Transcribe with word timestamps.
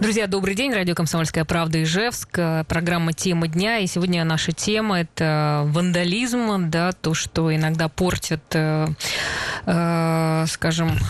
Друзья, 0.00 0.28
добрый 0.28 0.54
день. 0.54 0.72
Радио 0.72 0.94
«Комсомольская 0.94 1.44
правда» 1.44 1.82
Ижевск. 1.82 2.38
Программа 2.68 3.12
«Тема 3.12 3.48
дня». 3.48 3.78
И 3.78 3.88
сегодня 3.88 4.22
наша 4.22 4.52
тема– 4.52 5.00
это 5.00 5.64
вандализм, 5.66 6.70
да, 6.70 6.92
то, 6.92 7.14
что 7.14 7.52
иногда 7.52 7.88
портит, 7.88 8.40
э, 8.52 8.86
э, 9.66 10.44
скажем, 10.46 11.00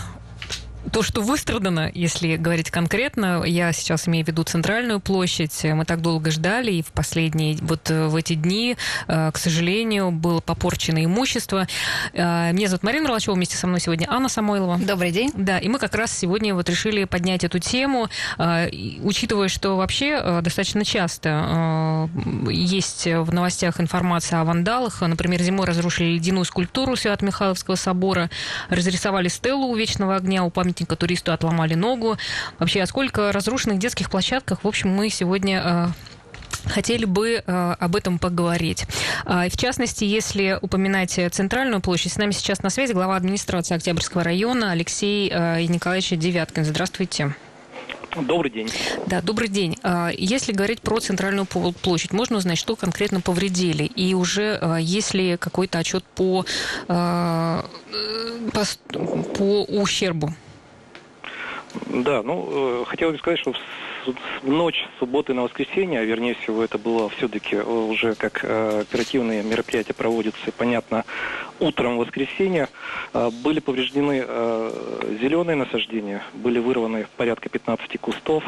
то, 0.91 1.03
что 1.03 1.21
выстрадано, 1.21 1.91
если 1.93 2.35
говорить 2.35 2.71
конкретно, 2.71 3.43
я 3.45 3.71
сейчас 3.73 4.07
имею 4.07 4.25
в 4.25 4.27
виду 4.27 4.43
центральную 4.43 4.99
площадь, 4.99 5.63
мы 5.63 5.85
так 5.85 6.01
долго 6.01 6.31
ждали, 6.31 6.71
и 6.71 6.81
в 6.81 6.91
последние, 6.91 7.57
вот 7.61 7.89
э, 7.91 8.07
в 8.07 8.15
эти 8.15 8.33
дни, 8.33 8.77
э, 9.07 9.31
к 9.31 9.37
сожалению, 9.37 10.11
было 10.11 10.39
попорчено 10.39 11.03
имущество. 11.03 11.67
Э, 12.13 12.51
меня 12.53 12.67
зовут 12.67 12.83
Марина 12.83 13.09
Ролачева, 13.09 13.35
вместе 13.35 13.57
со 13.57 13.67
мной 13.67 13.79
сегодня 13.79 14.07
Анна 14.09 14.29
Самойлова. 14.29 14.77
Добрый 14.79 15.11
день. 15.11 15.31
Да, 15.35 15.59
и 15.59 15.67
мы 15.67 15.79
как 15.79 15.95
раз 15.95 16.17
сегодня 16.17 16.55
вот 16.55 16.69
решили 16.69 17.03
поднять 17.03 17.43
эту 17.43 17.59
тему, 17.59 18.07
учитывая, 18.37 19.49
что 19.49 19.75
вообще 19.75 20.41
достаточно 20.41 20.85
часто 20.85 22.09
есть 22.49 23.05
в 23.05 23.33
новостях 23.33 23.79
информация 23.79 24.41
о 24.41 24.43
вандалах. 24.45 25.01
Например, 25.01 25.41
зимой 25.41 25.67
разрушили 25.67 26.13
ледяную 26.13 26.45
скульптуру 26.45 26.95
Свято-Михайловского 26.95 27.75
собора, 27.75 28.29
разрисовали 28.69 29.27
стелу 29.27 29.67
у 29.67 29.75
Вечного 29.75 30.15
огня 30.15 30.43
у 30.43 30.49
памятника 30.69 30.95
туристу 30.95 31.33
отломали 31.33 31.73
ногу. 31.73 32.17
Вообще, 32.59 32.83
о 32.83 32.85
сколько 32.85 33.31
разрушенных 33.31 33.79
детских 33.79 34.09
площадках, 34.09 34.63
в 34.63 34.67
общем, 34.67 34.89
мы 34.89 35.09
сегодня 35.09 35.61
э, 35.65 36.69
хотели 36.69 37.05
бы 37.05 37.43
э, 37.45 37.75
об 37.79 37.95
этом 37.95 38.19
поговорить. 38.19 38.85
Э, 39.25 39.49
в 39.49 39.57
частности, 39.57 40.03
если 40.03 40.59
упоминать 40.61 41.19
Центральную 41.31 41.81
площадь, 41.81 42.13
с 42.13 42.17
нами 42.17 42.31
сейчас 42.31 42.61
на 42.61 42.69
связи 42.69 42.93
глава 42.93 43.15
администрации 43.15 43.75
Октябрьского 43.75 44.23
района 44.23 44.71
Алексей 44.71 45.31
э, 45.33 45.63
Николаевич 45.63 46.09
Девяткин. 46.11 46.65
Здравствуйте. 46.65 47.33
Добрый 48.15 48.51
день. 48.51 48.69
Да, 49.05 49.21
добрый 49.21 49.49
день. 49.49 49.77
А, 49.83 50.09
если 50.09 50.51
говорить 50.51 50.81
про 50.81 50.99
центральную 50.99 51.45
площадь, 51.45 52.11
можно 52.11 52.37
узнать, 52.37 52.57
что 52.57 52.75
конкретно 52.75 53.21
повредили? 53.21 53.83
И 53.83 54.13
уже 54.13 54.57
а, 54.61 54.77
есть 54.77 55.13
ли 55.13 55.37
какой-то 55.37 55.77
отчет 55.77 56.03
по, 56.03 56.45
а, 56.87 57.65
по, 58.51 58.63
по 59.35 59.63
ущербу? 59.63 60.33
Да, 61.85 62.23
ну, 62.23 62.81
э, 62.81 62.85
хотел 62.85 63.11
бы 63.11 63.17
сказать, 63.17 63.39
что 63.39 63.53
в 64.41 64.49
ночь 64.49 64.87
субботы 64.97 65.33
на 65.33 65.43
воскресенье, 65.43 65.99
а 65.99 66.03
вернее 66.03 66.33
всего 66.35 66.63
это 66.63 66.79
было 66.79 67.09
все-таки 67.09 67.57
э, 67.57 67.63
уже 67.63 68.15
как 68.15 68.43
э, 68.43 68.81
оперативные 68.81 69.43
мероприятия 69.43 69.93
проводятся, 69.93 70.51
понятно, 70.57 71.05
утром 71.59 71.97
воскресенья, 71.97 72.69
были 73.43 73.59
повреждены 73.59 74.25
зеленые 75.19 75.55
насаждения, 75.55 76.23
были 76.33 76.59
вырваны 76.59 77.05
порядка 77.17 77.49
15 77.49 77.99
кустов, 77.99 78.43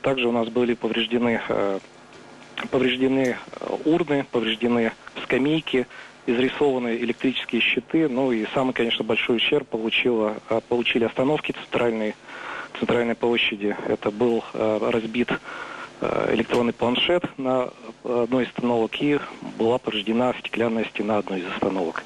также 0.00 0.26
у 0.28 0.32
нас 0.32 0.48
были 0.48 0.74
повреждены 0.74 1.40
повреждены 2.70 3.36
урны, 3.84 4.24
повреждены 4.30 4.92
скамейки, 5.22 5.86
изрисованы 6.26 6.96
электрические 6.96 7.60
щиты, 7.60 8.08
ну 8.08 8.32
и 8.32 8.46
самый, 8.54 8.72
конечно, 8.72 9.04
большой 9.04 9.36
ущерб 9.36 9.68
получила, 9.68 10.38
получили 10.68 11.04
остановки 11.04 11.52
центральные 11.52 12.14
центральной 12.78 13.14
площади. 13.14 13.76
Это 13.86 14.10
был 14.10 14.44
э, 14.52 14.90
разбит 14.90 15.30
э, 16.00 16.34
электронный 16.34 16.72
планшет 16.72 17.24
на 17.38 17.70
одной 18.04 18.44
из 18.44 18.48
остановок 18.48 19.00
и 19.00 19.18
была 19.58 19.78
повреждена 19.78 20.34
стеклянная 20.40 20.84
стена 20.84 21.18
одной 21.18 21.40
из 21.40 21.46
остановок. 21.46 22.04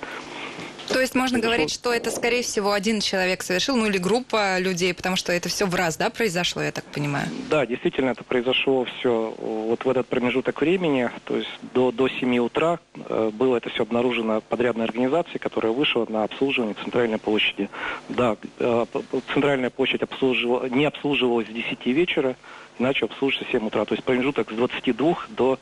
То 0.92 1.00
есть 1.00 1.14
можно 1.14 1.38
говорить, 1.38 1.70
что 1.70 1.92
это, 1.92 2.10
скорее 2.10 2.42
всего, 2.42 2.72
один 2.72 3.00
человек 3.00 3.42
совершил, 3.42 3.76
ну 3.76 3.86
или 3.86 3.98
группа 3.98 4.58
людей, 4.58 4.92
потому 4.92 5.16
что 5.16 5.32
это 5.32 5.48
все 5.48 5.66
в 5.66 5.74
раз, 5.74 5.96
да, 5.96 6.10
произошло, 6.10 6.62
я 6.62 6.72
так 6.72 6.84
понимаю? 6.84 7.28
Да, 7.48 7.64
действительно, 7.64 8.10
это 8.10 8.24
произошло 8.24 8.84
все 8.84 9.34
вот 9.38 9.84
в 9.84 9.88
этот 9.88 10.08
промежуток 10.08 10.60
времени, 10.60 11.10
то 11.24 11.36
есть 11.36 11.50
до, 11.74 11.92
до 11.92 12.08
7 12.08 12.38
утра 12.38 12.80
э, 12.94 13.30
было 13.32 13.56
это 13.56 13.70
все 13.70 13.82
обнаружено 13.84 14.40
подрядной 14.40 14.84
организацией, 14.84 15.38
которая 15.38 15.72
вышла 15.72 16.06
на 16.08 16.24
обслуживание 16.24 16.74
центральной 16.82 17.18
площади. 17.18 17.70
Да, 18.08 18.36
э, 18.58 18.86
центральная 19.32 19.70
площадь 19.70 20.02
обслуживала, 20.02 20.66
не 20.66 20.86
обслуживалась 20.86 21.46
с 21.46 21.50
10 21.50 21.86
вечера, 21.86 22.36
иначе 22.78 23.04
обслуживается 23.04 23.48
в 23.48 23.52
7 23.52 23.66
утра. 23.66 23.84
То 23.84 23.94
есть 23.94 24.04
промежуток 24.04 24.50
с 24.50 24.54
22 24.54 25.26
до 25.28 25.58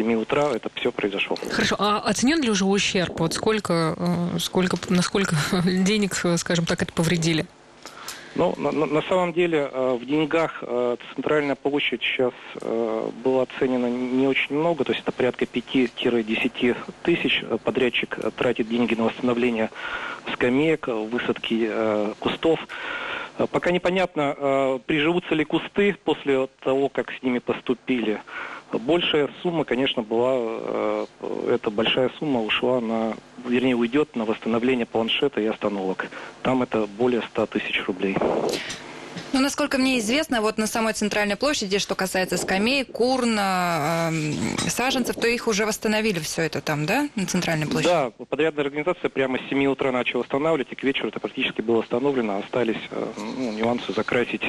7 0.00 0.14
утра 0.14 0.50
это 0.54 0.70
все 0.76 0.90
произошло. 0.90 1.36
Хорошо, 1.50 1.76
а 1.78 1.98
оценен 1.98 2.40
ли 2.40 2.48
уже 2.48 2.64
ущерб? 2.64 3.20
Вот 3.20 3.34
сколько, 3.34 3.94
э, 3.98 4.38
сколько, 4.38 4.78
насколько 4.88 5.36
денег, 5.64 6.14
скажем 6.38 6.64
так, 6.64 6.80
это 6.82 6.92
повредили? 6.92 7.44
Ну, 8.34 8.54
на, 8.56 8.70
на 8.70 9.02
самом 9.02 9.34
деле, 9.34 9.68
э, 9.70 9.98
в 10.00 10.06
деньгах 10.06 10.62
э, 10.62 10.96
центральная 11.14 11.54
площадь 11.54 12.00
сейчас 12.02 12.32
была 13.22 13.42
оценена 13.42 13.90
не 13.90 14.26
очень 14.26 14.56
много, 14.56 14.84
то 14.84 14.92
есть 14.92 15.02
это 15.02 15.12
порядка 15.12 15.44
5-10 15.44 16.76
тысяч. 17.02 17.44
Подрядчик 17.64 18.18
тратит 18.36 18.68
деньги 18.68 18.94
на 18.94 19.04
восстановление 19.04 19.70
скамеек, 20.32 20.88
высадки 20.88 21.70
кустов. 22.20 22.58
Пока 23.50 23.70
непонятно, 23.70 24.80
приживутся 24.86 25.34
ли 25.34 25.44
кусты 25.44 25.96
после 26.04 26.46
того, 26.62 26.88
как 26.88 27.10
с 27.12 27.22
ними 27.22 27.38
поступили. 27.38 28.20
Большая 28.72 29.28
сумма, 29.42 29.64
конечно, 29.64 30.02
была, 30.02 30.32
э, 30.36 31.06
эта 31.48 31.70
большая 31.70 32.10
сумма 32.18 32.42
ушла 32.42 32.80
на, 32.80 33.14
вернее, 33.44 33.74
уйдет 33.74 34.14
на 34.14 34.24
восстановление 34.24 34.86
планшета 34.86 35.40
и 35.40 35.46
остановок. 35.46 36.08
Там 36.42 36.62
это 36.62 36.86
более 36.86 37.22
100 37.22 37.46
тысяч 37.46 37.84
рублей. 37.86 38.16
Ну, 39.32 39.40
насколько 39.40 39.78
мне 39.78 39.98
известно, 40.00 40.40
вот 40.40 40.58
на 40.58 40.66
самой 40.66 40.92
центральной 40.92 41.36
площади, 41.36 41.78
что 41.78 41.94
касается 41.94 42.36
скамей, 42.36 42.84
курн, 42.84 43.36
э, 43.38 44.10
саженцев, 44.68 45.16
то 45.16 45.28
их 45.28 45.46
уже 45.46 45.66
восстановили 45.66 46.18
все 46.18 46.42
это 46.42 46.60
там, 46.60 46.84
да, 46.84 47.08
на 47.14 47.26
центральной 47.26 47.66
площади? 47.66 47.92
Да, 47.92 48.10
подрядная 48.24 48.64
организация 48.64 49.08
прямо 49.08 49.38
с 49.38 49.48
7 49.48 49.66
утра 49.66 49.92
начала 49.92 50.22
восстанавливать, 50.22 50.72
и 50.72 50.74
к 50.74 50.82
вечеру 50.82 51.08
это 51.08 51.20
практически 51.20 51.60
было 51.60 51.76
восстановлено. 51.76 52.38
Остались 52.38 52.80
э, 52.90 53.12
ну, 53.16 53.52
нюансы 53.52 53.92
закрасить 53.92 54.42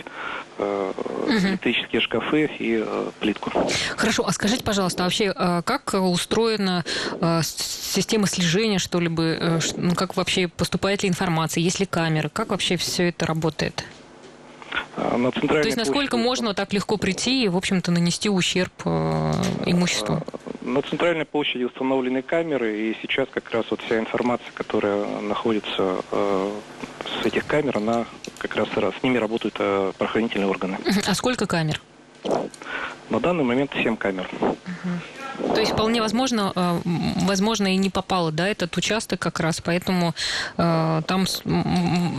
э, 0.58 0.94
угу. 1.26 1.32
электрические 1.32 2.02
шкафы 2.02 2.50
и 2.60 2.84
э, 2.84 3.12
плитку. 3.20 3.52
Хорошо, 3.96 4.26
а 4.28 4.32
скажите, 4.32 4.64
пожалуйста, 4.64 5.04
а 5.04 5.06
вообще 5.06 5.34
э, 5.36 5.62
как 5.64 5.94
устроена 5.94 6.84
э, 7.20 7.42
система 7.44 8.26
слежения, 8.28 8.80
что 8.80 9.00
ли, 9.00 9.10
э, 9.16 9.60
ну, 9.78 9.94
как 9.94 10.18
вообще 10.18 10.48
поступает 10.48 11.04
ли 11.04 11.10
информация, 11.10 11.62
есть 11.62 11.80
ли 11.80 11.86
камеры, 11.86 12.30
как 12.30 12.50
вообще 12.50 12.78
все 12.78 13.10
это 13.10 13.26
работает? 13.26 13.86
А, 14.96 15.18
на 15.18 15.32
центральной 15.32 15.64
То 15.64 15.68
есть 15.68 15.78
насколько 15.78 16.12
площади... 16.12 16.28
можно 16.28 16.54
так 16.54 16.74
легко 16.74 16.98
прийти 16.98 17.44
и, 17.44 17.48
в 17.48 17.58
общем-то, 17.58 17.92
нанести 17.92 18.30
ущерб 18.30 18.74
э, 18.86 19.32
имуществу? 19.66 20.22
А, 20.26 20.40
на 20.62 20.82
центральной 20.82 21.26
площади 21.26 21.64
установлены 21.64 22.22
камеры, 22.22 22.80
и 22.80 22.98
сейчас 23.02 23.28
как 23.32 23.50
раз 23.52 23.66
вот 23.70 23.82
вся 23.82 24.00
информация, 24.00 24.52
которая 24.54 25.06
находится 25.22 25.98
э, 26.12 26.52
с 27.22 27.26
этих 27.26 27.46
камер, 27.46 27.78
она 27.78 28.06
как 28.38 28.56
раз 28.56 28.70
с 28.70 29.04
ними 29.04 29.18
работают 29.18 29.56
э, 29.60 29.92
правоохранительные 29.98 30.48
органы. 30.48 30.78
А 31.08 31.14
сколько 31.16 31.48
камер? 31.48 31.82
На 33.10 33.20
данный 33.20 33.44
момент 33.44 33.72
7 33.74 33.98
камер. 33.98 34.30
Угу. 34.40 34.56
То 35.54 35.60
есть 35.60 35.74
вполне 35.74 36.02
возможно, 36.02 36.52
э, 36.56 36.80
возможно 37.26 37.74
и 37.74 37.78
не 37.78 37.90
попало, 37.90 38.32
да, 38.32 38.48
этот 38.48 38.76
участок 38.78 39.20
как 39.20 39.40
раз, 39.40 39.62
поэтому 39.62 40.14
э, 40.58 41.02
там 41.08 41.26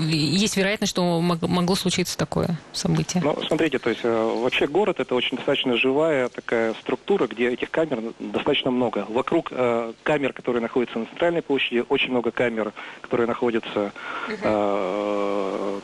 есть 0.09 0.56
вероятность, 0.56 0.91
что 0.91 1.21
могло 1.21 1.75
случиться 1.75 2.16
такое 2.16 2.59
событие. 2.72 3.22
Ну, 3.22 3.38
смотрите, 3.47 3.78
то 3.78 3.91
есть 3.91 4.03
э, 4.05 4.41
вообще 4.43 4.66
город 4.66 5.00
это 5.00 5.15
очень 5.15 5.37
достаточно 5.37 5.77
живая 5.77 6.28
такая 6.28 6.75
структура, 6.75 7.27
где 7.27 7.50
этих 7.50 7.71
камер 7.71 8.12
достаточно 8.19 8.71
много. 8.71 9.06
Вокруг 9.09 9.53
камер, 10.03 10.33
которые 10.33 10.62
находятся 10.62 10.99
на 10.99 11.06
центральной 11.06 11.43
площади, 11.43 11.84
очень 11.89 12.10
много 12.10 12.31
камер, 12.31 12.72
которые 13.00 13.27
находятся, 13.27 13.93
uh 14.28 15.81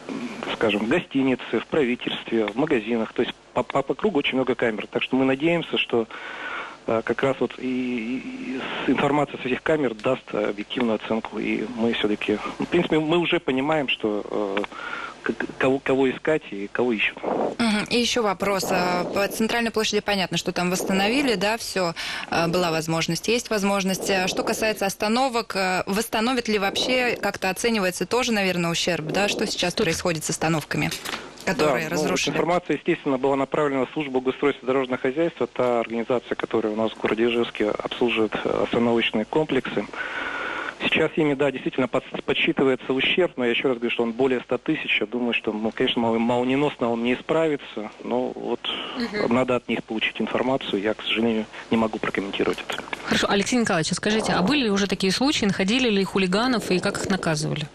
скажем, 0.54 0.86
в 0.86 0.88
гостинице, 0.88 1.60
в 1.60 1.66
правительстве, 1.66 2.46
в 2.46 2.56
магазинах. 2.56 3.12
То 3.12 3.22
есть 3.22 3.34
по, 3.52 3.62
по, 3.62 3.82
по 3.82 3.94
кругу 3.94 4.18
очень 4.18 4.34
много 4.34 4.54
камер. 4.54 4.86
Так 4.88 5.02
что 5.02 5.16
мы 5.16 5.24
надеемся, 5.24 5.78
что 5.78 6.06
как 6.88 7.22
раз 7.22 7.36
вот 7.38 7.58
и, 7.58 8.18
и 8.86 8.90
информация 8.90 9.38
с 9.42 9.44
этих 9.44 9.62
камер 9.62 9.94
даст 9.94 10.34
объективную 10.34 10.96
оценку, 10.96 11.38
и 11.38 11.66
мы 11.76 11.92
все-таки, 11.92 12.38
в 12.58 12.66
принципе, 12.66 12.98
мы 12.98 13.18
уже 13.18 13.40
понимаем, 13.40 13.88
что 13.88 14.24
э, 15.26 15.32
кого, 15.58 15.78
кого 15.80 16.10
искать 16.10 16.42
и 16.50 16.68
кого 16.72 16.92
ищут. 16.92 17.18
И 17.90 17.98
еще 17.98 18.22
вопрос. 18.22 18.68
А, 18.70 19.04
по 19.04 19.28
центральной 19.28 19.70
площади 19.70 20.00
понятно, 20.00 20.38
что 20.38 20.52
там 20.52 20.70
восстановили, 20.70 21.34
да, 21.34 21.58
все, 21.58 21.94
была 22.48 22.70
возможность, 22.70 23.28
есть 23.28 23.50
возможность. 23.50 24.10
Что 24.26 24.42
касается 24.42 24.86
остановок, 24.86 25.56
восстановит 25.86 26.48
ли 26.48 26.58
вообще, 26.58 27.18
как-то 27.20 27.50
оценивается 27.50 28.06
тоже, 28.06 28.32
наверное, 28.32 28.70
ущерб, 28.70 29.06
да? 29.06 29.28
Что 29.28 29.46
сейчас 29.46 29.74
происходит 29.74 30.24
с 30.24 30.30
остановками? 30.30 30.90
Которые 31.54 31.88
да, 31.88 31.94
разрушили? 31.94 32.30
Ну, 32.30 32.36
информация, 32.36 32.76
естественно, 32.76 33.18
была 33.18 33.36
направлена 33.36 33.86
в 33.86 33.90
службу 33.92 34.20
госустройства 34.20 34.66
дорожного 34.66 35.00
хозяйства, 35.00 35.46
та 35.46 35.80
организация, 35.80 36.34
которая 36.34 36.72
у 36.72 36.76
нас 36.76 36.92
в 36.92 37.00
городе 37.00 37.26
Ижевске 37.26 37.70
обслуживает 37.70 38.34
остановочные 38.44 39.24
комплексы. 39.24 39.86
Сейчас 40.80 41.10
ими, 41.16 41.34
да, 41.34 41.50
действительно 41.50 41.88
подсчитывается 41.88 42.92
ущерб, 42.92 43.32
но 43.36 43.44
я 43.44 43.50
еще 43.50 43.68
раз 43.68 43.78
говорю, 43.78 43.90
что 43.90 44.04
он 44.04 44.12
более 44.12 44.40
100 44.40 44.58
тысяч. 44.58 45.00
Я 45.00 45.06
думаю, 45.06 45.34
что, 45.34 45.52
ну, 45.52 45.72
конечно, 45.72 46.00
молниеносно 46.00 46.90
он 46.90 47.02
не 47.02 47.14
исправится, 47.14 47.90
но 48.04 48.30
вот 48.34 48.60
угу. 48.96 49.32
надо 49.32 49.56
от 49.56 49.68
них 49.68 49.82
получить 49.82 50.20
информацию. 50.20 50.80
Я, 50.80 50.94
к 50.94 51.02
сожалению, 51.02 51.46
не 51.72 51.76
могу 51.76 51.98
прокомментировать 51.98 52.62
это. 52.66 52.80
Хорошо. 53.06 53.26
Алексей 53.28 53.58
Николаевич, 53.58 53.92
скажите, 53.92 54.32
а 54.32 54.42
были 54.42 54.64
ли 54.64 54.70
уже 54.70 54.86
такие 54.86 55.12
случаи, 55.12 55.46
находили 55.46 55.88
ли 55.88 56.04
хулиганов 56.04 56.70
и 56.70 56.78
как 56.78 56.98
их 56.98 57.10
наказывали? 57.10 57.66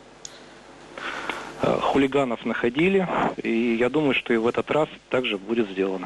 Э, 1.65 1.80
хулиганов 1.81 2.45
находили, 2.45 3.07
и 3.42 3.77
я 3.80 3.89
думаю, 3.89 4.13
что 4.13 4.33
и 4.33 4.38
в 4.38 4.48
этот 4.48 4.69
раз 4.69 4.89
также 5.10 5.38
будет 5.38 5.69
сделано. 5.69 6.06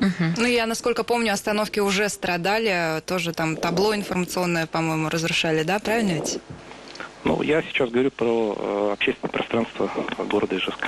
Угу. 0.00 0.24
Ну, 0.36 0.44
я, 0.44 0.66
насколько 0.66 1.04
помню, 1.04 1.32
остановки 1.32 1.80
уже 1.80 2.10
страдали, 2.10 3.00
тоже 3.06 3.32
там 3.32 3.56
табло 3.56 3.94
информационное, 3.94 4.66
по-моему, 4.66 5.08
разрушали, 5.08 5.62
да, 5.62 5.78
правильно 5.78 6.12
ведь? 6.12 6.38
Ну, 7.24 7.40
я 7.40 7.62
сейчас 7.62 7.88
говорю 7.88 8.10
про 8.10 8.54
э, 8.58 8.92
общественное 8.92 9.30
пространство 9.30 9.90
города 10.28 10.54
Ижевска. 10.54 10.86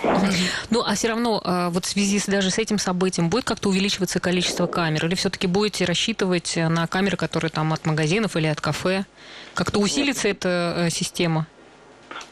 Ну, 0.69 0.82
а 0.82 0.94
все 0.94 1.08
равно, 1.08 1.40
э, 1.42 1.69
вот 1.70 1.87
в 1.87 1.88
связи 1.88 2.19
с, 2.19 2.26
даже 2.26 2.50
с 2.50 2.58
этим 2.58 2.78
событием, 2.78 3.31
будет 3.31 3.44
как-то 3.44 3.70
увеличиваться 3.70 4.20
количество 4.20 4.66
камер? 4.66 5.06
Или 5.06 5.14
все-таки 5.14 5.46
будете 5.46 5.87
рассчитывать 5.87 6.54
на 6.56 6.87
камеры, 6.87 7.16
которые 7.16 7.50
там 7.50 7.72
от 7.72 7.87
магазинов 7.87 8.37
или 8.37 8.46
от 8.46 8.60
кафе? 8.60 9.06
Как-то 9.54 9.78
усилится 9.78 10.28
эта 10.28 10.75
э, 10.76 10.90
система? 10.90 11.46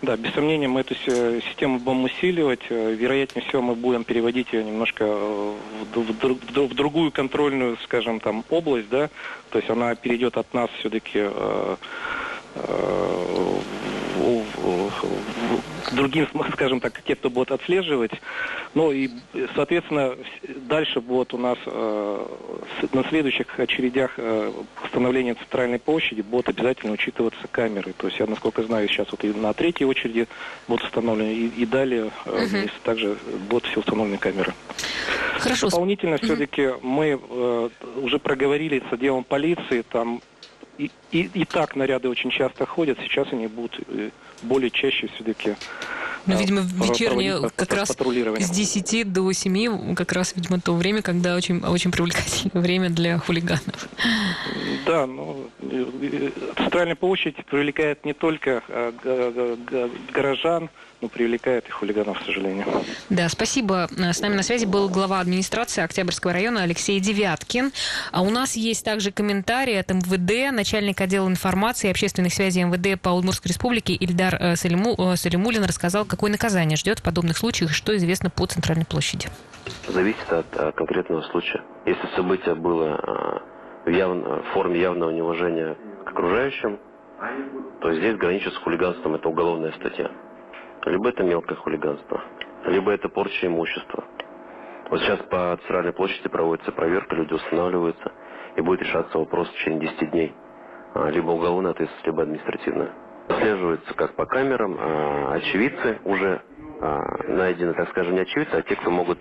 Да, 0.02 0.16
без 0.16 0.32
сомнения, 0.34 0.68
мы 0.68 0.80
эту 0.80 0.94
систему 0.94 1.78
будем 1.78 2.04
усиливать. 2.04 2.60
Э, 2.68 2.94
вероятнее 2.94 3.44
всего, 3.46 3.62
мы 3.62 3.74
будем 3.74 4.04
переводить 4.04 4.52
ее 4.52 4.64
немножко 4.64 5.04
э, 5.04 5.54
в, 5.94 5.96
в, 5.96 6.68
в 6.68 6.74
другую 6.74 7.10
контрольную, 7.10 7.78
скажем, 7.84 8.20
там, 8.20 8.44
область, 8.50 8.88
да, 8.88 9.08
то 9.50 9.58
есть 9.58 9.70
она 9.70 9.94
перейдет 9.94 10.36
от 10.36 10.52
нас 10.52 10.68
все-таки 10.78 11.20
э, 11.20 11.76
э, 12.56 13.58
другим, 15.94 16.28
скажем 16.52 16.80
так, 16.80 17.00
те, 17.02 17.14
кто 17.14 17.30
будет 17.30 17.52
отслеживать. 17.52 18.12
Ну 18.74 18.92
и, 18.92 19.10
соответственно, 19.54 20.16
дальше 20.66 21.00
будет 21.00 21.34
у 21.34 21.38
нас 21.38 21.58
э, 21.66 22.26
на 22.92 23.04
следующих 23.04 23.58
очередях 23.58 24.12
э, 24.16 24.52
установления 24.84 25.34
центральной 25.34 25.78
площади 25.78 26.20
будут 26.20 26.48
обязательно 26.48 26.92
учитываться 26.92 27.46
камеры. 27.50 27.94
То 27.96 28.08
есть 28.08 28.18
я, 28.18 28.26
насколько 28.26 28.62
знаю, 28.62 28.88
сейчас 28.88 29.10
вот 29.10 29.24
и 29.24 29.32
на 29.32 29.52
третьей 29.52 29.86
очереди 29.86 30.28
будут 30.68 30.84
установлены, 30.84 31.32
и, 31.32 31.46
и 31.48 31.66
далее 31.66 32.10
э, 32.26 32.46
uh 32.46 32.70
также 32.82 33.16
будут 33.48 33.66
все 33.66 33.80
установлены 33.80 34.18
камеры. 34.18 34.52
Хорошо. 35.38 35.68
Дополнительно 35.68 36.16
uh 36.16 36.24
все-таки 36.24 36.70
мы 36.82 37.18
э, 37.20 37.68
уже 38.02 38.18
проговорили 38.18 38.82
с 38.88 38.92
отделом 38.92 39.24
полиции, 39.24 39.82
там 39.82 40.20
и, 40.78 40.90
и, 41.10 41.30
и 41.32 41.44
так 41.44 41.76
наряды 41.76 42.08
очень 42.08 42.30
часто 42.30 42.66
ходят, 42.66 42.98
сейчас 43.00 43.28
они 43.32 43.46
будут 43.46 43.80
э, 43.88 44.10
более 44.42 44.70
чаще 44.70 45.08
все-таки 45.14 45.54
ну, 46.26 46.38
видимо, 46.38 46.60
вечернее 46.60 47.50
как 47.54 47.72
раз 47.74 47.90
с 47.90 48.50
10 48.50 49.12
до 49.12 49.30
7, 49.30 49.94
как 49.94 50.12
раз, 50.12 50.34
видимо, 50.34 50.58
то 50.58 50.74
время, 50.74 51.02
когда 51.02 51.36
очень, 51.36 51.62
очень 51.62 51.90
привлекательное 51.90 52.62
время 52.62 52.88
для 52.88 53.18
хулиганов. 53.18 53.88
Да, 54.86 55.06
ну, 55.06 55.50
центральная 56.56 56.94
площадь 56.94 57.36
привлекает 57.44 58.04
не 58.06 58.14
только 58.14 58.62
горожан, 60.12 60.70
но 61.00 61.08
привлекает 61.08 61.68
и 61.68 61.70
хулиганов, 61.70 62.20
к 62.20 62.24
сожалению. 62.24 62.66
Да, 63.10 63.28
спасибо. 63.28 63.88
С 63.90 64.20
нами 64.20 64.34
на 64.34 64.42
связи 64.42 64.64
был 64.64 64.88
глава 64.88 65.20
администрации 65.20 65.82
Октябрьского 65.82 66.32
района 66.32 66.62
Алексей 66.62 66.98
Девяткин. 67.00 67.72
А 68.12 68.22
у 68.22 68.30
нас 68.30 68.56
есть 68.56 68.84
также 68.84 69.12
комментарий 69.12 69.78
от 69.78 69.90
МВД, 69.90 70.52
начальник 70.52 71.00
отдела 71.00 71.28
информации 71.28 71.88
и 71.88 71.90
общественных 71.90 72.32
связей 72.32 72.64
МВД 72.64 73.00
по 73.00 73.10
Удмуртской 73.10 73.50
республике 73.50 73.94
Ильдар 73.94 74.36
э, 74.40 74.56
Салиму, 74.56 74.94
э, 74.98 75.16
Салимулин 75.16 75.64
рассказал, 75.64 76.04
какое 76.04 76.30
наказание 76.30 76.76
ждет 76.76 77.00
в 77.00 77.02
подобных 77.02 77.36
случаях 77.36 77.70
и 77.70 77.74
что 77.74 77.96
известно 77.96 78.30
по 78.30 78.46
Центральной 78.46 78.84
площади. 78.86 79.28
Зависит 79.88 80.30
от, 80.30 80.56
от 80.56 80.74
конкретного 80.74 81.22
случая. 81.30 81.62
Если 81.86 82.06
событие 82.16 82.54
было 82.54 83.42
э, 83.86 83.90
в, 83.90 83.94
явно, 83.94 84.42
в 84.42 84.54
форме 84.54 84.80
явного 84.80 85.10
неуважения 85.10 85.76
к 86.04 86.08
окружающим, 86.08 86.78
то 87.80 87.94
здесь 87.94 88.16
граничит 88.16 88.52
с 88.54 88.56
хулиганством, 88.56 89.14
это 89.14 89.28
уголовная 89.28 89.72
статья. 89.72 90.10
Либо 90.86 91.08
это 91.10 91.22
мелкое 91.24 91.56
хулиганство, 91.56 92.22
либо 92.66 92.92
это 92.92 93.08
порча 93.08 93.46
имущества. 93.46 94.04
Вот 94.90 95.00
сейчас 95.00 95.18
по 95.30 95.56
Центральной 95.62 95.92
площади 95.92 96.28
проводится 96.28 96.72
проверка, 96.72 97.14
люди 97.16 97.32
устанавливаются, 97.34 98.12
и 98.56 98.60
будет 98.60 98.82
решаться 98.82 99.18
вопрос 99.18 99.48
в 99.48 99.52
течение 99.54 99.80
10 99.90 100.10
дней. 100.10 100.34
А, 100.94 101.10
либо 101.10 101.30
уголовная 101.30 101.72
ответственность, 101.72 102.06
либо 102.06 102.22
административная. 102.22 102.92
Отслеживается 103.28 103.94
как 103.94 104.14
по 104.14 104.26
камерам, 104.26 104.76
а 104.78 105.32
очевидцы 105.34 105.98
уже 106.04 106.42
а, 106.80 107.00
найдены, 107.28 107.74
так 107.74 107.88
скажем, 107.90 108.14
не 108.14 108.20
очевидцы, 108.20 108.54
а 108.54 108.62
те, 108.62 108.76
кто 108.76 108.90
могут 108.90 109.18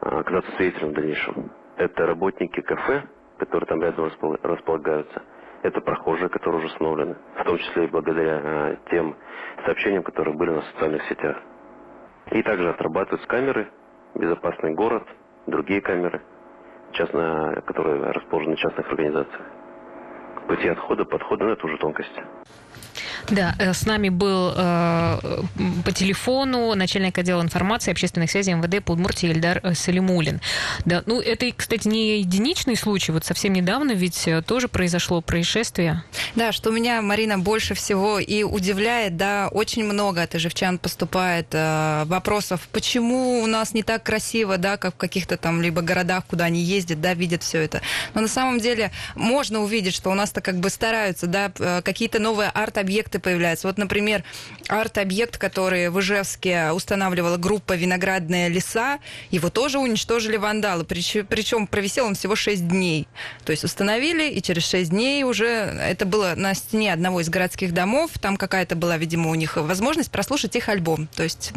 оказаться 0.00 0.50
свидетелем 0.56 0.90
в 0.90 0.94
дальнейшем. 0.94 1.52
Это 1.76 2.06
работники 2.06 2.60
кафе, 2.60 3.04
которые 3.38 3.66
там 3.68 3.82
рядом 3.82 4.10
располагаются, 4.42 5.22
это 5.62 5.80
прохожие, 5.80 6.28
которые 6.28 6.58
уже 6.58 6.68
установлены, 6.68 7.16
в 7.38 7.44
том 7.44 7.58
числе 7.58 7.84
и 7.84 7.88
благодаря 7.88 8.40
э, 8.42 8.76
тем 8.90 9.16
сообщениям, 9.64 10.02
которые 10.02 10.36
были 10.36 10.50
на 10.50 10.62
социальных 10.62 11.02
сетях. 11.08 11.36
И 12.30 12.42
также 12.42 12.70
отрабатываются 12.70 13.28
камеры, 13.28 13.68
безопасный 14.14 14.74
город, 14.74 15.06
другие 15.46 15.80
камеры, 15.80 16.22
частно, 16.92 17.62
которые 17.66 18.02
расположены 18.12 18.56
в 18.56 18.58
частных 18.58 18.88
организациях. 18.88 19.46
Пути 20.48 20.68
отхода, 20.68 21.04
подхода, 21.04 21.44
ну 21.44 21.50
это 21.52 21.66
уже 21.66 21.76
тонкости. 21.78 22.24
Да, 23.28 23.54
э, 23.58 23.72
с 23.72 23.86
нами 23.86 24.08
был 24.08 24.52
э, 24.56 25.42
по 25.84 25.92
телефону 25.92 26.74
начальник 26.74 27.18
отдела 27.18 27.42
информации 27.42 27.90
общественных 27.90 28.30
связей 28.30 28.54
МВД 28.54 28.84
по 28.84 28.92
Удмуртии 28.92 29.30
Ильдар 29.30 29.60
э, 29.62 29.74
Салимулин. 29.74 30.40
Да, 30.84 31.02
ну 31.06 31.20
это, 31.20 31.50
кстати, 31.56 31.88
не 31.88 32.20
единичный 32.20 32.76
случай. 32.76 33.12
Вот 33.12 33.24
совсем 33.24 33.52
недавно 33.52 33.92
ведь 33.92 34.26
э, 34.26 34.42
тоже 34.42 34.68
произошло 34.68 35.20
происшествие. 35.20 36.04
Да, 36.34 36.52
что 36.52 36.70
меня, 36.70 37.00
Марина, 37.02 37.38
больше 37.38 37.74
всего 37.74 38.18
и 38.18 38.42
удивляет, 38.42 39.16
да, 39.16 39.48
очень 39.50 39.84
много 39.84 40.22
от 40.22 40.34
ижевчан 40.34 40.78
поступает 40.78 41.48
э, 41.52 42.04
вопросов, 42.06 42.68
почему 42.72 43.42
у 43.42 43.46
нас 43.46 43.74
не 43.74 43.82
так 43.82 44.02
красиво, 44.02 44.58
да, 44.58 44.76
как 44.76 44.94
в 44.94 44.96
каких-то 44.96 45.36
там 45.36 45.62
либо 45.62 45.82
городах, 45.82 46.24
куда 46.26 46.44
они 46.44 46.60
ездят, 46.60 47.00
да, 47.00 47.14
видят 47.14 47.42
все 47.42 47.60
это. 47.60 47.80
Но 48.14 48.20
на 48.20 48.28
самом 48.28 48.60
деле 48.60 48.90
можно 49.14 49.60
увидеть, 49.60 49.94
что 49.94 50.10
у 50.10 50.14
нас-то 50.14 50.40
как 50.40 50.56
бы 50.56 50.70
стараются, 50.70 51.26
да, 51.26 51.50
какие-то 51.82 52.18
новые 52.18 52.50
арт-объекты 52.50 52.89
появляются. 53.18 53.66
Вот, 53.66 53.78
например, 53.78 54.24
арт-объект, 54.68 55.38
который 55.38 55.90
в 55.90 56.00
Ижевске 56.00 56.72
устанавливала 56.72 57.36
группа 57.36 57.74
«Виноградные 57.74 58.48
леса», 58.48 58.98
его 59.30 59.50
тоже 59.50 59.78
уничтожили 59.78 60.36
вандалы. 60.36 60.84
Причем 60.84 61.66
провисел 61.66 62.06
он 62.06 62.14
всего 62.14 62.36
6 62.36 62.68
дней. 62.68 63.08
То 63.44 63.52
есть 63.52 63.64
установили, 63.64 64.30
и 64.30 64.42
через 64.42 64.68
6 64.68 64.90
дней 64.90 65.24
уже 65.24 65.46
это 65.46 66.06
было 66.06 66.34
на 66.36 66.54
стене 66.54 66.92
одного 66.92 67.20
из 67.20 67.28
городских 67.28 67.72
домов. 67.72 68.12
Там 68.20 68.36
какая-то 68.36 68.76
была, 68.76 68.96
видимо, 68.96 69.30
у 69.30 69.34
них 69.34 69.56
возможность 69.56 70.10
прослушать 70.10 70.56
их 70.56 70.68
альбом. 70.68 71.08
То 71.14 71.22
есть 71.22 71.52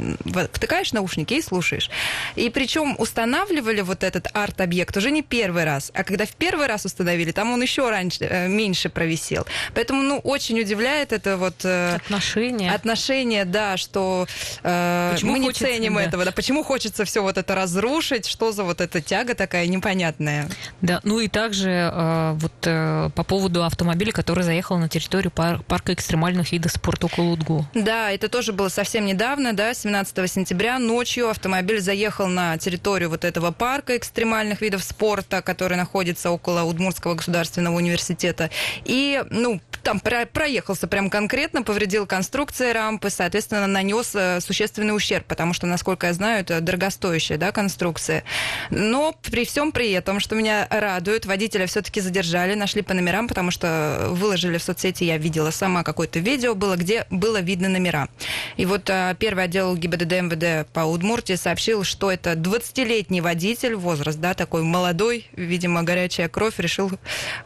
втыкаешь 0.53 0.93
наушники 0.93 1.35
и 1.35 1.41
слушаешь. 1.41 1.89
И 2.35 2.49
причем 2.49 2.95
устанавливали 2.97 3.81
вот 3.81 4.03
этот 4.03 4.27
арт-объект 4.33 4.95
уже 4.97 5.11
не 5.11 5.21
первый 5.21 5.63
раз, 5.63 5.91
а 5.93 6.03
когда 6.03 6.25
в 6.25 6.33
первый 6.33 6.67
раз 6.67 6.85
установили, 6.85 7.31
там 7.31 7.51
он 7.51 7.61
еще 7.61 7.89
раньше, 7.89 8.25
э, 8.25 8.47
меньше 8.47 8.89
провисел. 8.89 9.45
Поэтому, 9.73 10.01
ну, 10.01 10.19
очень 10.19 10.59
удивляет 10.59 11.12
это 11.13 11.37
вот. 11.37 11.63
Э, 11.63 11.95
отношения. 11.95 12.71
Отношения, 12.71 13.45
да, 13.45 13.77
что 13.77 14.27
э, 14.63 15.15
мы 15.21 15.39
не 15.39 15.47
хочется, 15.47 15.65
ценим 15.65 15.95
да. 15.95 16.03
этого, 16.03 16.25
да. 16.25 16.31
Почему 16.31 16.63
хочется 16.63 17.05
все 17.05 17.21
вот 17.21 17.37
это 17.37 17.55
разрушить? 17.55 18.25
Что 18.25 18.51
за 18.51 18.63
вот 18.63 18.81
эта 18.81 18.99
тяга 19.01 19.35
такая 19.35 19.67
непонятная? 19.67 20.49
Да, 20.81 20.99
ну 21.03 21.19
и 21.19 21.27
также 21.27 21.69
э, 21.69 22.31
вот 22.33 22.53
э, 22.63 23.09
по 23.15 23.23
поводу 23.23 23.63
автомобиля, 23.63 24.11
который 24.11 24.43
заехал 24.43 24.77
на 24.77 24.89
территорию 24.89 25.31
пар- 25.31 25.61
парка 25.63 25.93
экстремальных 25.93 26.51
видов 26.51 26.71
спорта 26.71 27.07
Кулудгу. 27.07 27.65
Да, 27.73 28.11
это 28.11 28.27
тоже 28.27 28.53
было 28.53 28.69
совсем 28.69 29.05
недавно, 29.05 29.53
да, 29.53 29.73
17 29.73 30.31
сентября 30.31 30.79
ночью 30.79 31.29
автомобиль 31.29 31.79
заехал 31.79 32.27
на 32.27 32.57
территорию 32.57 33.09
вот 33.09 33.23
этого 33.23 33.51
парка 33.51 33.95
экстремальных 33.97 34.61
видов 34.61 34.83
спорта, 34.83 35.41
который 35.41 35.77
находится 35.77 36.31
около 36.31 36.63
Удмуртского 36.63 37.15
государственного 37.15 37.75
университета. 37.75 38.49
И, 38.85 39.23
ну, 39.29 39.61
там 39.83 39.99
про- 39.99 40.25
проехался 40.25 40.87
прям 40.87 41.02
конкретно, 41.09 41.63
повредил 41.63 42.05
конструкции 42.05 42.71
рампы, 42.71 43.09
соответственно, 43.09 43.67
нанес 43.67 44.11
э, 44.15 44.39
существенный 44.41 44.95
ущерб, 44.95 45.25
потому 45.25 45.53
что, 45.53 45.67
насколько 45.67 46.07
я 46.07 46.13
знаю, 46.13 46.41
это 46.41 46.61
дорогостоящая 46.61 47.37
да, 47.37 47.51
конструкция. 47.51 48.23
Но 48.69 49.15
при 49.21 49.45
всем 49.45 49.71
при 49.71 49.91
этом, 49.91 50.19
что 50.19 50.35
меня 50.35 50.67
радует, 50.69 51.25
водителя 51.25 51.67
все-таки 51.67 52.01
задержали, 52.01 52.53
нашли 52.53 52.81
по 52.81 52.93
номерам, 52.93 53.27
потому 53.27 53.51
что 53.51 54.07
выложили 54.11 54.57
в 54.57 54.63
соцсети, 54.63 55.03
я 55.03 55.17
видела 55.17 55.51
сама 55.51 55.83
какое-то 55.83 56.19
видео 56.19 56.55
было, 56.55 56.75
где 56.75 57.05
было 57.09 57.41
видно 57.41 57.69
номера. 57.69 58.09
И 58.57 58.65
вот 58.65 58.89
э, 58.89 59.15
первый 59.19 59.43
отдел 59.45 59.75
ГИБДД 59.75 60.11
МВД 60.21 60.67
по 60.71 60.81
Удмуртии 60.81 61.35
сообщил, 61.35 61.83
что 61.83 62.11
это 62.11 62.33
20-летний 62.33 63.21
водитель, 63.21 63.75
возраст, 63.75 64.19
да, 64.19 64.33
такой 64.33 64.63
молодой, 64.63 65.27
видимо, 65.33 65.83
горячая 65.83 66.29
кровь, 66.29 66.55
решил 66.57 66.91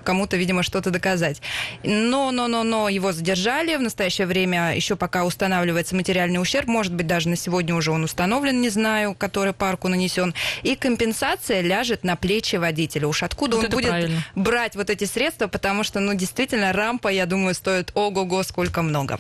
кому-то, 0.04 0.38
видимо, 0.38 0.64
что-то 0.64 0.92
доказать. 0.92 1.42
Но 1.84 2.28
но, 2.32 2.48
но, 2.48 2.64
но 2.64 2.88
его 2.90 3.12
задержали, 3.12 3.47
В 3.48 3.80
настоящее 3.82 4.28
время 4.28 4.76
еще 4.76 4.98
пока 4.98 5.24
устанавливается 5.24 5.96
материальный 5.96 6.42
ущерб. 6.42 6.68
Может 6.68 6.94
быть, 6.94 7.08
даже 7.08 7.30
на 7.30 7.38
сегодня 7.38 7.76
уже 7.76 7.92
он 7.92 8.04
установлен, 8.04 8.60
не 8.60 8.68
знаю, 8.70 9.16
который 9.16 9.54
парку 9.54 9.88
нанесен. 9.88 10.34
И 10.64 10.76
компенсация 10.76 11.62
ляжет 11.62 12.04
на 12.04 12.18
плечи 12.18 12.58
водителя. 12.58 13.08
Уж 13.08 13.24
откуда 13.24 13.56
вот 13.56 13.66
он 13.66 13.72
будет 13.72 13.88
правильно. 13.88 14.22
брать 14.36 14.76
вот 14.76 14.90
эти 14.90 15.06
средства, 15.06 15.48
потому 15.48 15.86
что, 15.86 16.02
ну, 16.02 16.14
действительно, 16.14 16.74
рампа, 16.74 17.08
я 17.08 17.26
думаю, 17.26 17.56
стоит 17.56 17.92
ого-го, 17.94 18.44
сколько 18.44 18.82
много. 18.82 19.18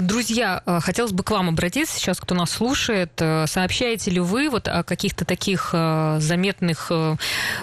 Друзья, 0.00 0.62
хотелось 0.80 1.12
бы 1.12 1.22
к 1.22 1.30
вам 1.30 1.50
обратиться 1.50 1.98
сейчас, 1.98 2.20
кто 2.20 2.34
нас 2.34 2.52
слушает. 2.52 3.12
Сообщаете 3.18 4.10
ли 4.12 4.20
вы 4.20 4.48
вот 4.48 4.66
о 4.66 4.82
каких-то 4.82 5.26
таких 5.26 5.72
заметных 5.72 6.90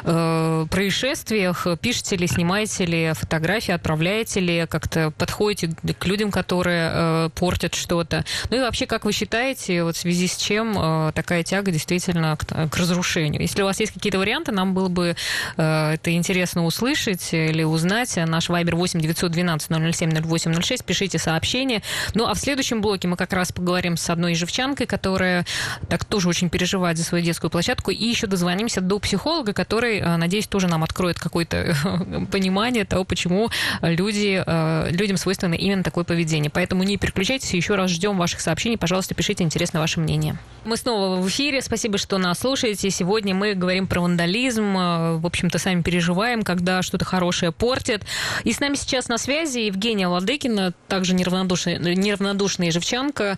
происшествиях? 0.03 1.65
Пишете 1.81 2.15
ли, 2.15 2.27
снимаете 2.27 2.85
ли 2.85 3.13
фотографии, 3.13 3.71
отправляете 3.71 4.39
ли, 4.39 4.67
как-то 4.69 5.11
подходите 5.17 5.75
к 5.97 6.05
людям, 6.05 6.31
которые 6.31 6.91
э, 6.93 7.29
портят 7.35 7.75
что-то. 7.75 8.25
Ну 8.49 8.57
и 8.57 8.59
вообще, 8.59 8.85
как 8.85 9.05
вы 9.05 9.11
считаете, 9.11 9.83
вот 9.83 9.95
в 9.95 9.99
связи 9.99 10.27
с 10.27 10.37
чем 10.37 10.75
э, 10.77 11.11
такая 11.13 11.43
тяга 11.43 11.71
действительно 11.71 12.35
к, 12.37 12.45
к 12.45 12.77
разрушению? 12.77 13.41
Если 13.41 13.61
у 13.61 13.65
вас 13.65 13.79
есть 13.79 13.93
какие-то 13.93 14.19
варианты, 14.19 14.51
нам 14.51 14.73
было 14.73 14.89
бы 14.89 15.15
э, 15.57 15.91
это 15.93 16.11
интересно 16.11 16.65
услышать 16.65 17.33
или 17.33 17.63
узнать. 17.63 18.15
Наш 18.17 18.49
вайбер 18.49 18.75
8 18.75 18.99
912 18.99 19.95
007 19.95 20.11
0806. 20.11 20.83
Пишите 20.83 21.19
сообщение. 21.19 21.81
Ну 22.13 22.25
а 22.25 22.33
в 22.33 22.39
следующем 22.39 22.81
блоке 22.81 23.07
мы 23.07 23.17
как 23.17 23.33
раз 23.33 23.51
поговорим 23.51 23.97
с 23.97 24.09
одной 24.09 24.35
живчанкой, 24.35 24.87
которая 24.87 25.45
так 25.87 26.05
тоже 26.05 26.29
очень 26.29 26.49
переживает 26.49 26.97
за 26.97 27.03
свою 27.03 27.23
детскую 27.23 27.51
площадку. 27.51 27.91
И 27.91 28.05
еще 28.05 28.27
дозвонимся 28.27 28.81
до 28.81 28.99
психолога, 28.99 29.53
который, 29.53 29.99
э, 29.99 30.17
надеюсь, 30.17 30.47
тоже 30.47 30.67
нам 30.67 30.83
откроет 30.83 31.19
какое-то 31.19 31.75
понимание 32.31 32.85
того, 32.85 33.03
почему 33.03 33.49
люди, 33.81 34.43
э, 34.45 34.89
людям 34.91 35.17
свойственно 35.17 35.53
именно 35.69 35.83
такое 35.83 36.03
поведение. 36.03 36.49
Поэтому 36.49 36.83
не 36.83 36.97
переключайтесь, 36.97 37.53
еще 37.53 37.75
раз 37.75 37.91
ждем 37.91 38.17
ваших 38.17 38.41
сообщений. 38.41 38.77
Пожалуйста, 38.77 39.15
пишите 39.15 39.43
интересно 39.43 39.79
ваше 39.79 39.99
мнение. 39.99 40.37
Мы 40.65 40.77
снова 40.77 41.21
в 41.21 41.27
эфире. 41.27 41.61
Спасибо, 41.61 41.97
что 41.97 42.17
нас 42.17 42.39
слушаете. 42.39 42.89
Сегодня 42.89 43.33
мы 43.33 43.53
говорим 43.53 43.87
про 43.87 44.01
вандализм. 44.01 44.77
Э, 44.77 45.17
в 45.17 45.25
общем-то, 45.25 45.57
сами 45.57 45.81
переживаем, 45.81 46.43
когда 46.43 46.81
что-то 46.81 47.05
хорошее 47.05 47.51
портят. 47.51 48.03
И 48.43 48.51
с 48.51 48.59
нами 48.59 48.75
сейчас 48.75 49.07
на 49.07 49.17
связи 49.17 49.59
Евгения 49.59 50.07
Ладыкина, 50.07 50.73
также 50.87 51.13
неравнодушная, 51.13 51.77
неравнодушная 51.77 52.71
живчанка. 52.71 53.37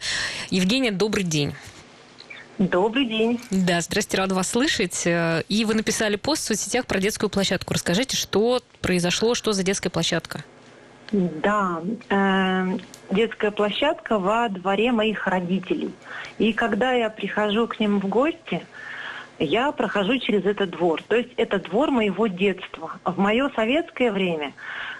Евгения, 0.50 0.92
добрый 0.92 1.24
день. 1.24 1.54
Добрый 2.58 3.06
день. 3.06 3.42
Да, 3.50 3.82
здрасте, 3.82 4.18
рада 4.18 4.36
вас 4.36 4.50
слышать. 4.50 5.02
Э, 5.06 5.44
и 5.50 5.66
вы 5.66 5.74
написали 5.74 6.16
пост 6.16 6.44
в 6.44 6.48
соцсетях 6.48 6.86
про 6.86 7.00
детскую 7.00 7.30
площадку. 7.30 7.74
Расскажите, 7.74 8.16
что 8.16 8.62
произошло, 8.82 9.34
что 9.34 9.54
за 9.54 9.64
детская 9.64 9.90
площадка? 9.90 10.44
Да, 11.12 11.82
э, 12.10 12.78
детская 13.12 13.52
площадка 13.52 14.18
во 14.18 14.48
дворе 14.48 14.94
моих 14.94 15.28
родителей. 15.28 15.94
И 16.38 16.54
когда 16.54 16.94
я 16.94 17.10
прихожу 17.10 17.68
к 17.68 17.80
ним 17.82 18.00
в 18.00 18.08
гости, 18.08 18.66
я 19.38 19.72
прохожу 19.74 20.20
через 20.20 20.46
этот 20.46 20.70
двор. 20.70 21.02
То 21.04 21.18
есть 21.18 21.34
это 21.36 21.60
двор 21.60 21.92
моего 21.92 22.28
детства. 22.28 22.94
В 23.04 23.20
мое 23.20 23.50
советское 23.56 24.12
время 24.12 24.54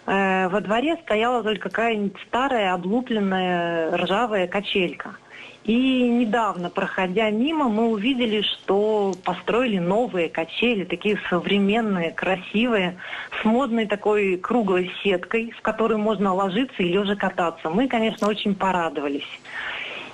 э, 0.06 0.50
во 0.50 0.60
дворе 0.60 0.98
стояла 1.04 1.44
только 1.44 1.70
какая-нибудь 1.70 2.20
старая, 2.28 2.74
облупленная, 2.74 3.96
ржавая 3.96 4.48
качелька– 4.48 5.16
и 5.64 6.10
недавно, 6.10 6.70
проходя 6.72 7.30
мимо, 7.30 7.70
мы 7.70 7.90
увидели, 7.90 8.42
что 8.42 9.14
построили 9.24 9.78
новые 9.78 10.28
качели, 10.28 10.86
такие 10.86 11.20
современные, 11.30 12.12
красивые, 12.12 12.98
с 13.42 13.46
модной 13.46 13.86
такой 13.86 14.38
круглой 14.38 14.92
сеткой, 15.04 15.52
в 15.52 15.62
которой 15.62 15.98
можно 15.98 16.34
ложиться 16.34 16.82
и 16.82 16.88
лежа 16.88 17.16
кататься. 17.16 17.70
Мы, 17.70 17.88
конечно, 17.88 18.28
очень 18.28 18.56
порадовались. 18.56 19.28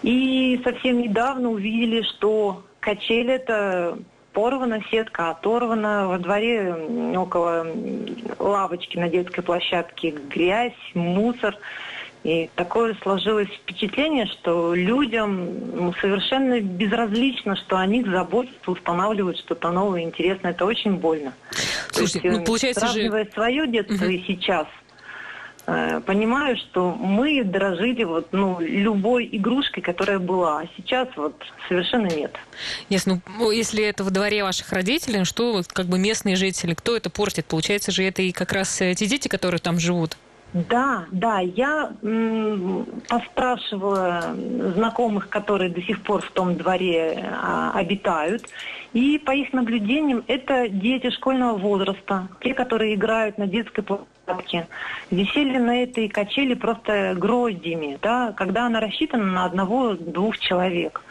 И 0.03 0.59
совсем 0.63 1.01
недавно 1.01 1.49
увидели, 1.49 2.01
что 2.01 2.63
качели 2.81 3.33
это 3.33 3.97
порвана 4.33 4.83
сетка, 4.91 5.31
оторвана 5.31 6.07
во 6.07 6.19
дворе 6.19 6.75
около 7.15 7.65
лавочки 8.37 8.97
на 8.97 9.09
детской 9.09 9.41
площадке 9.41 10.11
грязь, 10.11 10.73
мусор. 10.93 11.57
И 12.27 12.49
такое 12.55 12.93
сложилось 13.03 13.47
впечатление, 13.47 14.25
что 14.25 14.75
людям 14.75 15.47
ну, 15.73 15.93
совершенно 16.01 16.59
безразлично, 16.59 17.55
что 17.55 17.77
о 17.77 17.85
них 17.85 18.05
заботятся, 18.05 18.69
устанавливают 18.69 19.39
что-то 19.39 19.71
новое, 19.71 20.01
интересное. 20.01 20.51
Это 20.51 20.65
очень 20.65 20.97
больно. 20.97 21.31
Слушайте, 21.89 22.27
есть, 22.27 22.39
ну, 22.39 22.43
получается 22.43 22.81
сравнивая 22.81 23.23
же... 23.23 23.31
свое 23.31 23.65
детство 23.67 24.03
угу. 24.03 24.11
и 24.11 24.21
сейчас, 24.27 24.67
э, 25.67 26.01
понимаю, 26.05 26.57
что 26.57 26.91
мы 26.91 27.45
дорожили 27.45 28.03
вот, 28.03 28.27
ну, 28.33 28.59
любой 28.59 29.29
игрушкой, 29.31 29.81
которая 29.81 30.19
была, 30.19 30.59
а 30.59 30.69
сейчас 30.75 31.07
вот 31.15 31.41
совершенно 31.69 32.07
нет. 32.07 32.35
Ясно. 32.89 33.21
Ну, 33.37 33.51
если 33.51 33.85
это 33.85 34.03
во 34.03 34.09
дворе 34.09 34.43
ваших 34.43 34.73
родителей, 34.73 35.23
что 35.23 35.53
вот 35.53 35.67
как 35.67 35.85
бы 35.85 35.97
местные 35.97 36.35
жители, 36.35 36.73
кто 36.73 36.97
это 36.97 37.09
портит? 37.09 37.45
Получается 37.45 37.93
же 37.93 38.03
это 38.03 38.21
и 38.21 38.33
как 38.33 38.51
раз 38.51 38.75
те 38.75 38.93
дети, 38.93 39.29
которые 39.29 39.61
там 39.61 39.79
живут. 39.79 40.17
Да, 40.53 41.05
да, 41.11 41.39
я 41.39 41.91
м, 42.01 42.85
поспрашивала 43.07 44.33
знакомых, 44.75 45.29
которые 45.29 45.69
до 45.69 45.81
сих 45.81 46.01
пор 46.03 46.21
в 46.21 46.31
том 46.31 46.55
дворе 46.55 47.23
а, 47.29 47.71
обитают, 47.73 48.47
и 48.93 49.19
по 49.19 49.31
их 49.31 49.51
наблюдениям 49.53 50.23
это 50.27 50.69
дети 50.69 51.09
школьного 51.09 51.57
возраста, 51.57 52.29
те, 52.41 52.53
которые 52.53 52.95
играют 52.95 53.37
на 53.37 53.45
детской 53.45 53.83
площадке, 53.83 54.67
висели 55.11 55.57
на 55.57 55.83
этой 55.83 56.07
качели 56.07 56.53
просто 56.53 57.13
гроздями, 57.17 57.99
да, 58.01 58.33
когда 58.33 58.67
она 58.67 58.79
рассчитана 58.79 59.25
на 59.25 59.45
одного-двух 59.45 60.37
человек. 60.39 61.01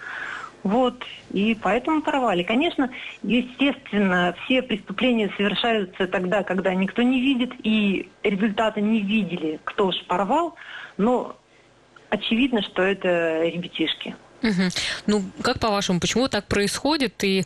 Вот, 0.66 1.04
и 1.32 1.54
поэтому 1.54 2.02
порвали. 2.02 2.42
Конечно, 2.42 2.90
естественно, 3.23 4.35
все 4.42 4.62
преступления 4.62 5.30
совершаются 5.37 6.08
тогда, 6.08 6.42
когда 6.42 6.75
никто 6.75 7.02
не 7.02 7.20
видит, 7.20 7.52
и 7.62 8.08
результаты 8.25 8.80
не 8.80 9.00
видели, 9.00 9.61
кто 9.62 9.92
же 9.92 10.02
порвал, 10.08 10.56
но 10.96 11.37
очевидно, 12.11 12.62
что 12.62 12.82
это 12.82 13.44
ребятишки. 13.44 14.16
Угу. 14.42 14.62
Ну, 15.06 15.25
как 15.40 15.61
по-вашему, 15.61 16.00
почему 16.00 16.26
так 16.26 16.46
происходит? 16.46 17.23
И 17.23 17.44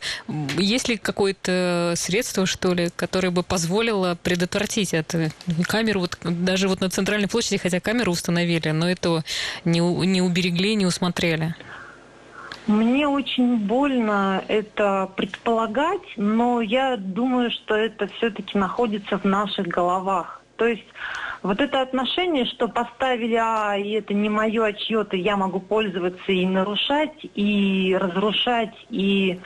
есть 0.57 0.89
ли 0.89 0.97
какое-то 0.97 1.93
средство, 1.95 2.47
что 2.47 2.73
ли, 2.73 2.89
которое 2.95 3.29
бы 3.29 3.43
позволило 3.43 4.17
предотвратить 4.23 4.95
это? 4.95 5.29
Камеру, 5.67 6.01
вот 6.01 6.17
даже 6.23 6.67
вот 6.67 6.81
на 6.81 6.89
центральной 6.89 7.27
площади, 7.27 7.57
хотя 7.57 7.79
камеру 7.79 8.11
установили, 8.11 8.71
но 8.71 8.89
это 8.89 9.23
не, 9.63 9.79
не 9.79 10.23
уберегли, 10.23 10.73
не 10.73 10.87
усмотрели. 10.87 11.53
Мне 12.67 13.07
очень 13.07 13.57
больно 13.57 14.43
это 14.47 15.09
предполагать, 15.15 16.13
но 16.15 16.61
я 16.61 16.95
думаю, 16.95 17.49
что 17.51 17.75
это 17.75 18.07
все-таки 18.07 18.57
находится 18.57 19.17
в 19.17 19.25
наших 19.25 19.67
головах. 19.67 20.41
То 20.57 20.67
есть 20.67 20.85
вот 21.41 21.59
это 21.59 21.81
отношение, 21.81 22.45
что 22.45 22.67
поставили, 22.67 23.33
а, 23.33 23.75
и 23.75 23.91
это 23.93 24.13
не 24.13 24.29
мое, 24.29 24.63
а 24.63 24.73
чье-то, 24.73 25.17
я 25.17 25.35
могу 25.35 25.59
пользоваться 25.59 26.31
и 26.31 26.45
нарушать, 26.45 27.25
и 27.33 27.97
разрушать, 27.99 28.75
и 28.91 29.39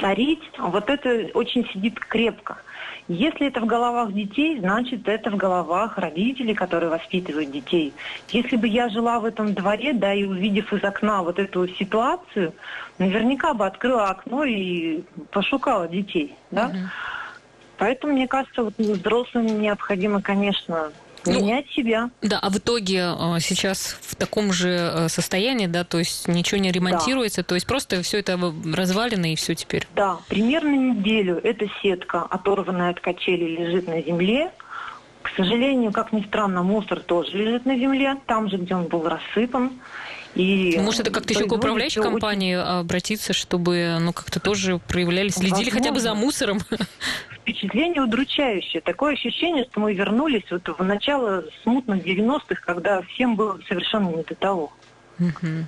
сорить, 0.00 0.42
вот 0.58 0.88
это 0.88 1.28
очень 1.34 1.68
сидит 1.68 2.00
крепко. 2.00 2.56
Если 3.08 3.48
это 3.48 3.60
в 3.60 3.66
головах 3.66 4.12
детей, 4.12 4.60
значит 4.60 5.08
это 5.08 5.30
в 5.30 5.36
головах 5.36 5.98
родителей, 5.98 6.54
которые 6.54 6.88
воспитывают 6.88 7.50
детей. 7.50 7.92
Если 8.30 8.56
бы 8.56 8.68
я 8.68 8.88
жила 8.88 9.18
в 9.18 9.24
этом 9.24 9.54
дворе, 9.54 9.92
да, 9.92 10.14
и 10.14 10.24
увидев 10.24 10.72
из 10.72 10.84
окна 10.84 11.22
вот 11.22 11.38
эту 11.38 11.66
ситуацию, 11.68 12.52
наверняка 12.98 13.54
бы 13.54 13.66
открыла 13.66 14.08
окно 14.08 14.44
и 14.44 15.02
пошукала 15.30 15.88
детей, 15.88 16.34
да. 16.50 16.66
Угу. 16.66 16.76
Поэтому, 17.78 18.12
мне 18.12 18.28
кажется, 18.28 18.62
вот 18.62 18.74
взрослым 18.78 19.60
необходимо, 19.60 20.22
конечно, 20.22 20.92
ну, 21.26 21.40
менять 21.40 21.68
себя. 21.70 22.10
Да, 22.20 22.38
а 22.38 22.50
в 22.50 22.58
итоге 22.58 23.14
э, 23.18 23.40
сейчас 23.40 23.96
в 24.00 24.16
таком 24.16 24.52
же 24.52 24.68
э, 24.68 25.08
состоянии, 25.08 25.66
да, 25.66 25.84
то 25.84 25.98
есть 25.98 26.28
ничего 26.28 26.60
не 26.60 26.72
ремонтируется, 26.72 27.42
да. 27.42 27.48
то 27.48 27.54
есть 27.54 27.66
просто 27.66 28.02
все 28.02 28.18
это 28.18 28.38
развалено 28.74 29.32
и 29.32 29.36
все 29.36 29.54
теперь. 29.54 29.86
Да, 29.94 30.18
примерно 30.28 30.74
неделю 30.74 31.40
эта 31.42 31.66
сетка, 31.82 32.22
оторванная 32.22 32.90
от 32.90 33.00
качели, 33.00 33.44
лежит 33.44 33.86
на 33.86 34.02
земле. 34.02 34.50
К 35.22 35.30
сожалению, 35.36 35.92
как 35.92 36.12
ни 36.12 36.22
странно, 36.22 36.62
мусор 36.62 37.00
тоже 37.00 37.36
лежит 37.36 37.64
на 37.64 37.76
земле, 37.76 38.16
там 38.26 38.48
же, 38.50 38.56
где 38.56 38.74
он 38.74 38.84
был 38.84 39.08
рассыпан. 39.08 39.72
И 40.34 40.78
Может, 40.80 41.00
это 41.00 41.10
как-то 41.10 41.34
еще 41.34 41.44
к 41.44 41.52
управляющей 41.52 42.00
компании 42.00 42.56
очень... 42.56 42.80
обратиться, 42.80 43.32
чтобы 43.32 43.98
ну, 44.00 44.12
как-то 44.12 44.40
тоже 44.40 44.78
проявляли, 44.78 45.28
следили 45.28 45.50
Возможно. 45.50 45.78
хотя 45.78 45.92
бы 45.92 46.00
за 46.00 46.14
мусором? 46.14 46.60
Впечатление 47.42 48.02
удручающее. 48.02 48.80
Такое 48.80 49.14
ощущение, 49.14 49.64
что 49.70 49.80
мы 49.80 49.94
вернулись 49.94 50.44
вот 50.50 50.68
в 50.78 50.82
начало 50.84 51.44
смутных 51.62 52.04
90-х, 52.04 52.62
когда 52.64 53.02
всем 53.02 53.36
было 53.36 53.58
совершенно 53.68 54.08
не 54.10 54.22
до 54.22 54.34
того. 54.34 54.72
Угу. 55.18 55.66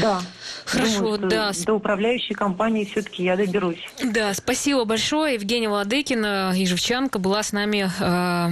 Да. 0.00 0.20
Хорошо, 0.64 1.16
Думаю, 1.16 1.18
да. 1.30 1.52
До 1.66 1.74
управляющей 1.74 2.34
компании 2.34 2.84
все-таки 2.84 3.24
я 3.24 3.36
доберусь. 3.36 3.84
Да, 4.02 4.32
спасибо 4.34 4.84
большое. 4.84 5.34
Евгения 5.34 5.68
Владыкина, 5.68 6.52
Ежевчанка, 6.54 7.18
была 7.18 7.42
с 7.42 7.52
нами 7.52 7.90
Э, 8.00 8.50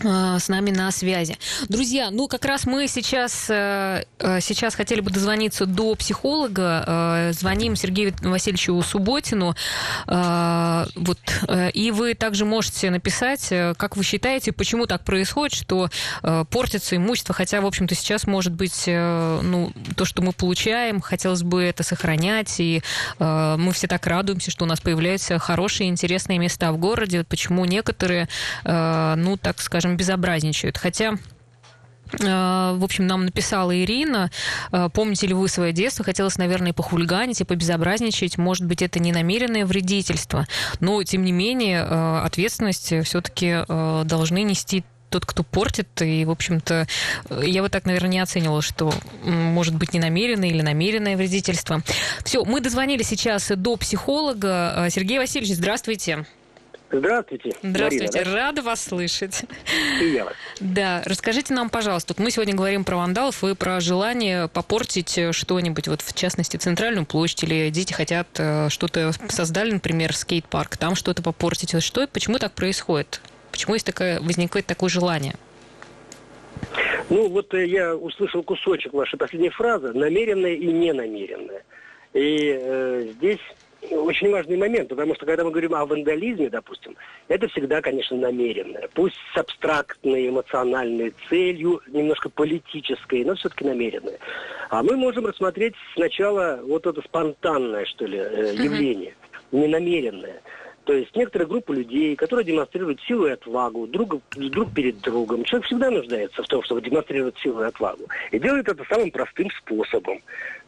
с 0.00 0.48
нами 0.48 0.70
на 0.70 0.90
связи. 0.90 1.38
Друзья, 1.68 2.10
ну 2.10 2.26
как 2.26 2.44
раз 2.44 2.66
мы 2.66 2.88
сейчас, 2.88 3.46
э, 3.48 4.02
э, 4.18 4.40
сейчас 4.40 4.74
хотели 4.74 5.00
бы 5.00 5.10
дозвониться 5.10 5.66
до 5.66 5.94
психолога. 5.94 7.30
Звоним 7.32 7.76
Сергею 7.76 8.12
Васильевичу 8.22 8.80
Субботину. 8.82 9.54
Вот, 10.06 11.18
и 11.74 11.90
вы 11.92 12.14
также 12.14 12.44
можете 12.44 12.90
написать, 12.90 13.48
как 13.76 13.96
вы 13.96 14.02
считаете, 14.04 14.52
почему 14.52 14.86
так 14.86 15.04
происходит, 15.04 15.56
что 15.56 15.90
портится 16.22 16.96
имущество, 16.96 17.34
хотя, 17.34 17.60
в 17.60 17.66
общем-то, 17.66 17.94
сейчас, 17.94 18.26
может 18.26 18.52
быть, 18.52 18.84
ну, 18.86 19.72
то, 19.96 20.04
что 20.04 20.22
мы 20.22 20.32
получаем, 20.32 21.00
хотелось 21.00 21.42
бы 21.42 21.62
это 21.62 21.82
сохранять, 21.82 22.58
и 22.58 22.82
мы 23.18 23.72
все 23.72 23.86
так 23.86 24.06
радуемся, 24.06 24.50
что 24.50 24.64
у 24.64 24.68
нас 24.68 24.80
появляются 24.80 25.38
хорошие, 25.38 25.88
интересные 25.88 26.38
места 26.38 26.72
в 26.72 26.78
городе. 26.78 27.24
Почему 27.24 27.64
некоторые, 27.64 28.28
ну, 28.64 29.36
так 29.40 29.60
скажем, 29.60 29.83
скажем, 29.84 29.96
безобразничают. 29.96 30.78
Хотя 30.78 31.14
э, 32.20 32.76
в 32.76 32.82
общем, 32.82 33.06
нам 33.06 33.26
написала 33.26 33.76
Ирина, 33.76 34.30
э, 34.72 34.88
помните 34.92 35.26
ли 35.26 35.34
вы 35.34 35.48
свое 35.48 35.72
детство, 35.72 36.04
хотелось, 36.04 36.38
наверное, 36.38 36.72
похулиганить 36.72 37.42
и 37.42 37.44
побезобразничать, 37.44 38.38
может 38.38 38.64
быть, 38.64 38.80
это 38.80 38.98
не 38.98 39.12
намеренное 39.12 39.66
вредительство, 39.66 40.46
но, 40.80 41.02
тем 41.02 41.22
не 41.24 41.32
менее, 41.32 41.86
э, 41.86 42.20
ответственность 42.24 42.94
все-таки 43.04 43.64
должны 44.04 44.42
нести 44.42 44.84
тот, 45.10 45.26
кто 45.26 45.44
портит, 45.44 46.02
и, 46.02 46.24
в 46.24 46.30
общем-то, 46.30 46.88
я 47.42 47.62
вот 47.62 47.70
так, 47.70 47.84
наверное, 47.84 48.10
не 48.10 48.18
оценивала, 48.20 48.62
что 48.62 48.92
может 49.22 49.74
быть 49.76 49.92
не 49.92 50.00
намеренное 50.00 50.48
или 50.48 50.62
намеренное 50.62 51.16
вредительство. 51.16 51.82
Все, 52.24 52.44
мы 52.44 52.60
дозвонили 52.60 53.02
сейчас 53.04 53.52
до 53.54 53.76
психолога. 53.76 54.88
Сергей 54.90 55.18
Васильевич, 55.18 55.54
здравствуйте. 55.54 56.24
Здравствуйте. 56.98 57.50
Здравствуйте, 57.62 58.18
Марина, 58.18 58.34
да? 58.34 58.46
рада 58.46 58.62
вас 58.62 58.84
слышать. 58.84 59.42
И 60.00 60.10
я 60.10 60.24
вас. 60.24 60.34
Да, 60.60 61.02
расскажите 61.04 61.52
нам, 61.52 61.68
пожалуйста, 61.68 62.14
мы 62.18 62.30
сегодня 62.30 62.54
говорим 62.54 62.84
про 62.84 62.96
вандалов 62.96 63.42
и 63.42 63.54
про 63.56 63.80
желание 63.80 64.46
попортить 64.46 65.18
что-нибудь, 65.32 65.88
вот 65.88 66.02
в 66.02 66.14
частности, 66.14 66.56
центральную 66.56 67.04
площадь, 67.04 67.42
или 67.42 67.68
дети 67.70 67.92
хотят 67.92 68.28
э, 68.38 68.68
что-то 68.68 69.10
создали, 69.28 69.72
например, 69.72 70.14
скейт-парк, 70.14 70.76
там 70.76 70.94
что-то 70.94 71.22
попортить. 71.22 71.82
Что, 71.82 72.06
почему 72.06 72.38
так 72.38 72.52
происходит? 72.52 73.20
Почему 73.50 73.74
есть 73.74 73.86
такое, 73.86 74.20
возникает 74.20 74.66
такое 74.66 74.88
желание? 74.88 75.34
Ну, 77.10 77.28
вот 77.28 77.52
э, 77.54 77.66
я 77.66 77.96
услышал 77.96 78.44
кусочек 78.44 78.92
вашей 78.92 79.18
последней 79.18 79.50
фразы, 79.50 79.92
намеренное 79.92 80.54
и 80.54 80.66
ненамеренное. 80.66 81.64
И 82.12 82.56
э, 82.56 83.08
здесь 83.16 83.40
очень 83.90 84.30
важный 84.30 84.56
момент, 84.56 84.88
потому 84.88 85.14
что 85.14 85.26
когда 85.26 85.44
мы 85.44 85.50
говорим 85.50 85.74
о 85.74 85.86
вандализме, 85.86 86.48
допустим, 86.48 86.96
это 87.28 87.48
всегда, 87.48 87.80
конечно, 87.80 88.16
намеренное. 88.16 88.88
Пусть 88.94 89.16
с 89.34 89.38
абстрактной 89.38 90.28
эмоциональной 90.28 91.14
целью, 91.28 91.80
немножко 91.88 92.28
политической, 92.28 93.24
но 93.24 93.34
все-таки 93.34 93.64
намеренное. 93.64 94.18
А 94.70 94.82
мы 94.82 94.96
можем 94.96 95.26
рассмотреть 95.26 95.74
сначала 95.94 96.60
вот 96.62 96.86
это 96.86 97.00
спонтанное, 97.02 97.84
что 97.84 98.06
ли, 98.06 98.18
э, 98.18 98.54
явление, 98.54 99.14
ненамеренное. 99.52 100.40
То 100.84 100.92
есть 100.92 101.16
некоторая 101.16 101.48
группа 101.48 101.72
людей, 101.72 102.14
которые 102.14 102.44
демонстрируют 102.44 103.00
силу 103.02 103.26
и 103.26 103.30
отвагу 103.30 103.86
друг, 103.86 104.16
друг 104.32 104.72
перед 104.74 105.00
другом. 105.00 105.44
Человек 105.44 105.66
всегда 105.66 105.90
нуждается 105.90 106.42
в 106.42 106.46
том, 106.46 106.62
чтобы 106.62 106.82
демонстрировать 106.82 107.38
силу 107.38 107.62
и 107.62 107.66
отвагу. 107.66 108.04
И 108.30 108.38
делает 108.38 108.68
это 108.68 108.84
самым 108.84 109.10
простым 109.10 109.50
способом. 109.50 110.20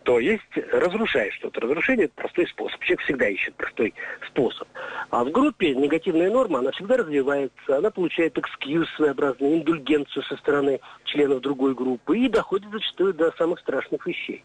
То 0.05 0.19
есть 0.19 0.43
разрушает 0.73 1.35
что-то. 1.35 1.61
Разрушение– 1.61 2.05
это 2.07 2.15
простой 2.15 2.47
способ. 2.47 2.81
Человек 2.81 3.01
всегда 3.05 3.29
ищет 3.29 3.55
простой 3.57 3.93
способ. 4.27 4.69
А 5.11 5.25
в 5.25 5.31
группе 5.31 5.75
негативная 5.75 6.31
норма, 6.31 6.61
она 6.61 6.71
всегда 6.71 6.97
развивается, 6.97 7.77
она 7.77 7.91
получает 7.91 8.39
экскьюз 8.39 8.89
своеобразный, 8.97 9.59
индульгенцию 9.59 10.23
со 10.23 10.37
стороны 10.37 10.81
членов 11.05 11.41
другой 11.43 11.75
группы 11.75 12.17
и 12.19 12.29
доходит 12.29 12.71
зачастую 12.71 13.13
до 13.13 13.33
самых 13.33 13.61
страшных 13.61 14.07
вещей. 14.07 14.45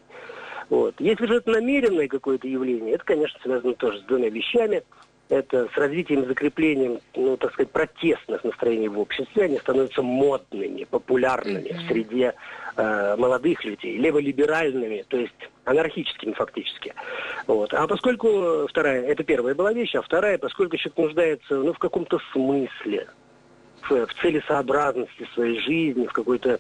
Вот. 0.70 0.96
Если 1.00 1.28
же 1.28 1.36
это 1.36 1.52
намеренное 1.52 2.08
какое-то 2.08 2.48
явление, 2.48 2.96
это, 2.96 3.06
конечно, 3.06 3.40
связано 3.42 3.74
тоже 3.76 4.00
с 4.00 4.04
двумя 4.04 4.30
вещами– 4.30 4.84
это 5.32 5.70
с 5.74 5.78
развитием 5.78 6.24
и 6.24 6.28
закреплением, 6.28 7.00
ну, 7.16 7.38
так 7.38 7.54
сказать, 7.54 7.72
протестных 7.72 8.44
настроений 8.44 8.90
в 8.90 9.00
обществе, 9.00 9.46
они 9.46 9.58
становятся 9.60 10.02
модными, 10.02 10.84
популярными 10.84 11.70
mm-hmm. 11.70 11.78
в 11.78 11.88
среде 11.88 12.34
э, 12.76 13.16
молодых 13.18 13.64
людей, 13.64 13.98
леволиберальными, 13.98 15.06
то 15.08 15.16
есть 15.16 15.34
анархическими 15.64 16.34
фактически. 16.34 16.94
Вот. 17.48 17.74
А 17.74 17.88
поскольку 17.88 18.68
вторая, 18.68 19.04
это 19.04 19.24
первая 19.24 19.56
была 19.56 19.72
вещь, 19.72 19.96
а 19.96 20.02
вторая, 20.02 20.38
поскольку 20.38 20.76
человек 20.76 20.98
нуждается 20.98 21.56
ну, 21.56 21.72
в 21.72 21.80
каком-то 21.80 22.20
смысле, 22.34 23.08
в, 23.84 24.06
в 24.06 24.14
целесообразности 24.22 25.30
своей 25.34 25.62
жизни, 25.62 26.08
в 26.08 26.14
какой-то 26.14 26.60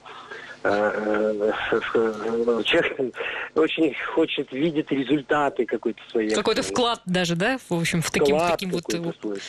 человек 2.64 3.16
очень 3.56 3.96
хочет 4.14 4.52
видеть 4.52 4.92
результаты 4.92 5.66
какой-то 5.66 6.00
своей. 6.10 6.36
Какой-то 6.36 6.62
вклад 6.64 7.02
даже, 7.06 7.36
да, 7.36 7.58
в 7.70 7.74
общем, 7.74 8.02
в 8.02 8.12
таким, 8.12 8.38
таким 8.38 8.70
вот... 8.72 8.84
Свой. 9.20 9.40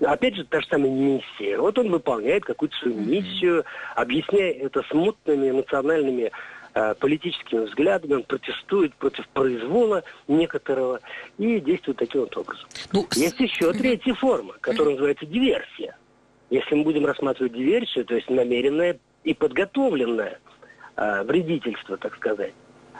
Опять 0.00 0.36
же, 0.36 0.44
та 0.44 0.60
же 0.60 0.66
самая 0.68 0.90
миссия. 0.90 1.58
Вот 1.58 1.78
он 1.78 1.90
выполняет 1.90 2.44
какую-то 2.44 2.76
свою 2.76 3.00
миссию, 3.00 3.64
объясняя 3.94 4.52
это 4.52 4.82
смутными 4.90 5.50
эмоциональными 5.50 6.30
э, 6.74 6.94
политическими 6.94 7.64
взглядами, 7.64 8.14
он 8.14 8.24
протестует 8.24 8.94
против 8.96 9.26
произвола 9.28 10.02
некоторого 10.28 11.00
и 11.38 11.60
действует 11.60 11.98
таким 11.98 12.22
вот 12.22 12.36
образом. 12.36 12.68
Ну, 12.92 13.06
Есть 13.14 13.40
еще 13.40 13.72
третья 13.72 14.14
форма, 14.14 14.54
которая 14.60 14.94
называется 14.94 15.24
диверсия. 15.26 15.96
Если 16.50 16.74
мы 16.74 16.84
будем 16.84 17.06
рассматривать 17.06 17.54
диверсию, 17.54 18.04
то 18.04 18.14
есть 18.14 18.28
намеренное 18.28 18.98
и 19.24 19.34
подготовленное 19.34 20.38
э, 20.96 21.22
вредительство, 21.24 21.96
так 21.96 22.14
сказать. 22.16 22.52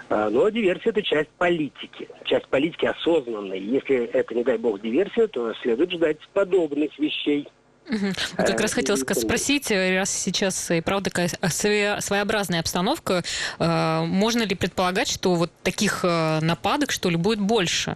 Э, 0.09 0.29
но 0.31 0.49
диверсия– 0.49 0.91
это 0.93 1.03
часть 1.03 1.31
политики, 1.39 2.09
часть 2.25 2.49
политики 2.49 2.87
осознанной. 2.87 3.61
Если 3.61 4.07
это, 4.07 4.35
не 4.35 4.43
дай 4.43 4.59
бог, 4.59 4.81
диверсия, 4.81 5.29
то 5.29 5.55
следует 5.63 5.93
ждать 5.93 6.19
подобных 6.33 6.99
вещей. 6.99 7.49
Угу. 7.89 8.13
Как 8.39 8.61
раз 8.61 8.73
хотел 8.73 8.97
спросить, 8.97 9.71
раз 9.71 10.11
сейчас 10.11 10.71
и 10.71 10.81
правда 10.81 11.11
такая 11.11 11.29
своеобразная 11.51 12.61
обстановка, 12.61 13.23
можно 13.59 14.43
ли 14.45 14.55
предполагать, 14.55 15.09
что 15.09 15.35
вот 15.35 15.51
таких 15.63 16.03
нападок, 16.03 16.91
что 16.91 17.11
ли, 17.11 17.17
будет 17.17 17.41
больше? 17.41 17.95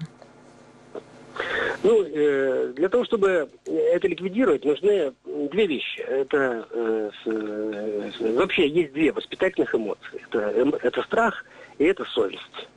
Ну, 1.83 2.03
э, 2.05 2.73
для 2.75 2.89
того, 2.89 3.05
чтобы 3.05 3.49
это 3.67 4.09
ликвидировать, 4.09 4.65
нужны 4.65 5.13
две 5.25 5.67
вещи. 5.67 6.01
Это 6.01 6.67
э, 6.71 7.11
э, 7.27 8.33
вообще 8.35 8.69
есть 8.69 8.93
две 8.93 9.13
воспитательных 9.13 9.75
эмоции. 9.75 10.23
Это, 10.29 10.39
эм, 10.39 10.75
это 10.83 11.03
страх 11.03 11.45
и 11.79 11.85
это 11.85 12.05
совесть. 12.05 12.69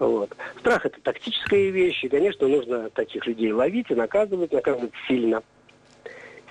Вот. 0.00 0.30
Страх 0.58 0.86
это 0.86 1.00
тактическая 1.00 1.70
вещь, 1.70 2.02
и, 2.02 2.08
конечно, 2.08 2.48
нужно 2.48 2.90
таких 2.90 3.26
людей 3.26 3.52
ловить 3.52 3.90
и 3.90 3.94
наказывать, 3.94 4.52
наказывать 4.52 4.92
сильно 5.06 5.42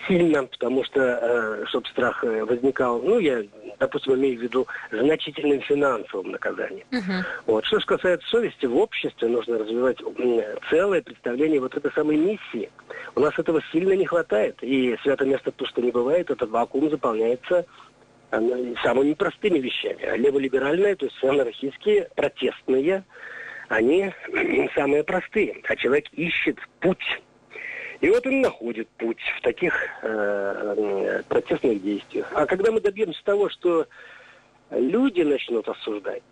сильно, 0.07 0.45
потому 0.45 0.83
что, 0.83 1.01
э, 1.01 1.65
чтобы 1.67 1.87
страх 1.89 2.23
э, 2.23 2.43
возникал, 2.43 3.01
ну, 3.01 3.19
я, 3.19 3.43
допустим, 3.79 4.15
имею 4.15 4.39
в 4.39 4.43
виду 4.43 4.67
значительным 4.91 5.61
финансовым 5.61 6.31
наказанием. 6.31 6.85
Uh-huh. 6.91 7.23
Вот. 7.45 7.65
Что 7.65 7.79
же 7.79 7.85
касается 7.85 8.27
совести, 8.29 8.65
в 8.65 8.77
обществе 8.77 9.27
нужно 9.27 9.57
развивать 9.57 9.97
целое 10.69 11.01
представление 11.01 11.59
вот 11.59 11.75
этой 11.75 11.91
самой 11.91 12.17
миссии. 12.17 12.69
У 13.15 13.19
нас 13.19 13.37
этого 13.37 13.61
сильно 13.71 13.93
не 13.93 14.05
хватает, 14.05 14.57
и 14.61 14.97
свято 15.03 15.25
место 15.25 15.51
пусто 15.51 15.81
не 15.81 15.91
бывает, 15.91 16.29
этот 16.29 16.49
вакуум 16.49 16.89
заполняется 16.89 17.65
э, 18.31 18.73
самыми 18.83 19.13
простыми 19.13 19.59
вещами. 19.59 20.03
А 20.05 20.17
леволиберальные, 20.17 20.95
то 20.95 21.05
есть 21.05 21.23
анархистские, 21.23 22.09
протестные, 22.15 23.03
они 23.67 24.11
самые 24.75 25.03
простые. 25.03 25.61
А 25.67 25.75
человек 25.75 26.05
ищет 26.13 26.57
путь 26.79 27.21
и 28.01 28.09
вот 28.09 28.25
он 28.25 28.41
находит 28.41 28.87
путь 28.89 29.19
в 29.37 29.41
таких 29.41 29.73
э, 30.01 31.23
протестных 31.27 31.81
действиях. 31.81 32.31
А 32.33 32.45
когда 32.45 32.71
мы 32.71 32.79
добьемся 32.79 33.21
того, 33.23 33.49
что 33.49 33.87
люди 34.71 35.21
начнут 35.21 35.67
осуждать, 35.67 36.23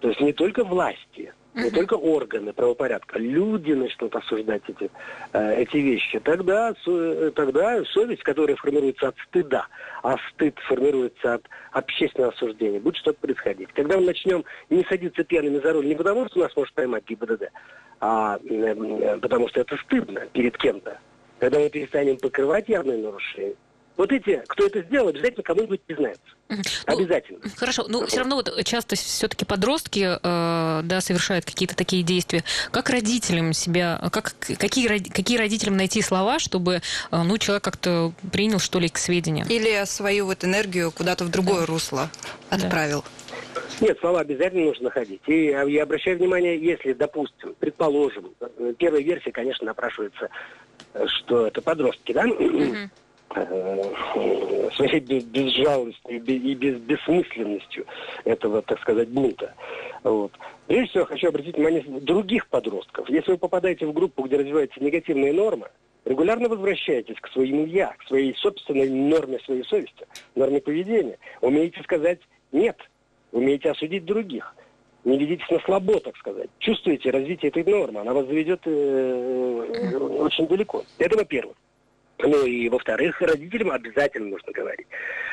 то 0.00 0.08
есть 0.08 0.20
не 0.20 0.32
только 0.32 0.64
власти, 0.64 1.32
не 1.56 1.70
только 1.70 1.94
органы 1.94 2.52
правопорядка, 2.52 3.18
люди 3.18 3.72
начнут 3.72 4.14
осуждать 4.14 4.62
эти, 4.68 4.90
э, 5.32 5.62
эти 5.62 5.78
вещи, 5.78 6.20
тогда, 6.20 6.74
тогда 7.34 7.82
совесть, 7.86 8.22
которая 8.22 8.56
формируется 8.56 9.08
от 9.08 9.16
стыда, 9.26 9.66
а 10.02 10.16
стыд 10.30 10.58
формируется 10.68 11.34
от 11.34 11.42
общественного 11.72 12.32
осуждения, 12.32 12.78
будет 12.78 12.96
что-то 12.96 13.18
происходить. 13.20 13.72
Когда 13.72 13.96
мы 13.96 14.06
начнем 14.06 14.44
не 14.70 14.84
садиться 14.84 15.24
пьяными 15.24 15.58
за 15.58 15.72
руль 15.72 15.86
не 15.86 15.94
потому, 15.94 16.26
что 16.26 16.40
нас 16.40 16.54
может 16.54 16.74
поймать 16.74 17.04
ГИБДД, 17.08 17.50
а 18.00 18.38
э, 18.44 19.18
потому 19.20 19.48
что 19.48 19.60
это 19.60 19.76
стыдно 19.78 20.26
перед 20.32 20.56
кем-то. 20.58 20.98
Когда 21.38 21.58
мы 21.58 21.68
перестанем 21.68 22.16
покрывать 22.18 22.68
явные 22.68 22.98
нарушения, 22.98 23.54
Вот 23.96 24.12
эти, 24.12 24.42
кто 24.46 24.66
это 24.66 24.82
сделал, 24.82 25.08
обязательно 25.08 25.42
кому-нибудь 25.42 25.80
признаются. 25.82 26.22
Ну, 26.48 26.58
обязательно. 26.86 27.40
Хорошо, 27.56 27.86
но 27.88 28.00
ну, 28.00 28.06
все 28.06 28.18
равно 28.18 28.36
вот 28.36 28.64
часто 28.64 28.94
все-таки 28.94 29.44
подростки 29.44 30.18
э, 30.22 30.80
да, 30.84 31.00
совершают 31.00 31.44
какие-то 31.44 31.74
такие 31.74 32.02
действия. 32.02 32.44
Как 32.70 32.90
родителям 32.90 33.52
себя, 33.52 33.98
как, 34.12 34.34
какие, 34.58 34.98
какие 35.08 35.38
родителям 35.38 35.76
найти 35.76 36.02
слова, 36.02 36.38
чтобы 36.38 36.74
э, 36.74 36.80
ну, 37.10 37.38
человек 37.38 37.64
как-то 37.64 38.12
принял, 38.32 38.58
что 38.58 38.78
ли, 38.78 38.88
к 38.88 38.98
сведению? 38.98 39.46
Или 39.48 39.84
свою 39.86 40.26
вот 40.26 40.44
энергию 40.44 40.92
куда-то 40.92 41.24
в 41.24 41.30
другое 41.30 41.60
да. 41.60 41.66
русло 41.66 42.10
отправил? 42.50 43.02
Да. 43.02 43.26
Нет, 43.80 43.98
слова 44.00 44.20
обязательно 44.20 44.66
нужно 44.66 44.84
находить. 44.84 45.22
И 45.26 45.46
я 45.46 45.82
обращаю 45.82 46.18
внимание, 46.18 46.58
если, 46.58 46.92
допустим, 46.92 47.54
предположим, 47.58 48.32
э, 48.40 48.74
первая 48.78 49.02
версия, 49.02 49.32
конечно, 49.32 49.66
напрашивается, 49.66 50.28
э, 50.94 51.06
что 51.06 51.46
это 51.46 51.60
подростки, 51.60 52.12
да? 52.12 52.26
Э, 52.26 52.88
своей 53.32 55.00
безжалостью 55.00 56.16
и 56.16 56.54
без, 56.54 56.78
бессмысленностью 56.78 57.86
этого, 58.24 58.62
так 58.62 58.80
сказать, 58.80 59.08
бунта. 59.08 59.54
Вот. 60.02 60.32
Прежде 60.66 60.90
всего, 60.90 61.04
хочу 61.04 61.28
обратить 61.28 61.56
внимание 61.56 61.82
других 61.82 62.48
подростков. 62.48 63.08
Если 63.08 63.32
вы 63.32 63.38
попадаете 63.38 63.86
в 63.86 63.92
группу, 63.92 64.22
где 64.22 64.36
развиваются 64.36 64.82
негативные 64.82 65.32
нормы, 65.32 65.68
регулярно 66.04 66.48
возвращайтесь 66.48 67.16
к 67.20 67.28
своему 67.28 67.66
«я», 67.66 67.94
к 67.98 68.04
своей 68.04 68.34
собственной 68.36 68.88
норме 68.88 69.38
своей 69.40 69.64
совести, 69.64 70.06
норме 70.34 70.60
поведения. 70.60 71.18
Умеете 71.40 71.82
сказать 71.82 72.20
«нет», 72.52 72.76
умеете 73.32 73.70
осудить 73.70 74.04
других– 74.04 74.54
не 75.06 75.18
ведитесь 75.18 75.48
на 75.48 75.60
слабо, 75.60 76.00
так 76.00 76.16
сказать. 76.16 76.50
Чувствуете 76.58 77.10
развитие 77.10 77.50
этой 77.50 77.62
нормы, 77.64 78.00
она 78.00 78.12
вас 78.12 78.26
заведет 78.26 78.60
э, 78.64 79.96
очень 80.18 80.48
далеко. 80.48 80.82
Это 80.98 81.16
во-первых. 81.16 81.56
Ну 82.18 82.46
и, 82.46 82.68
во-вторых, 82.68 83.20
родителям 83.20 83.70
обязательно 83.72 84.28
нужно 84.30 84.52
говорить. 84.52 84.86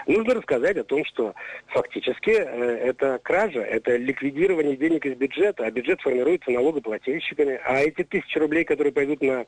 Нужно 0.06 0.34
рассказать 0.34 0.78
о 0.78 0.84
том, 0.84 1.06
что 1.06 1.34
фактически 1.68 2.32
э, 2.32 2.42
это 2.90 3.20
кража, 3.24 3.62
это 3.62 3.96
ликвидирование 3.96 4.76
денег 4.76 5.06
из 5.06 5.16
бюджета, 5.16 5.66
а 5.66 5.72
бюджет 5.72 6.02
формируется 6.02 6.52
налогоплательщиками. 6.52 7.60
А 7.64 7.80
эти 7.80 8.04
тысячи 8.04 8.38
рублей, 8.38 8.66
которые 8.66 8.92
пойдут 8.92 9.22
на 9.22 9.46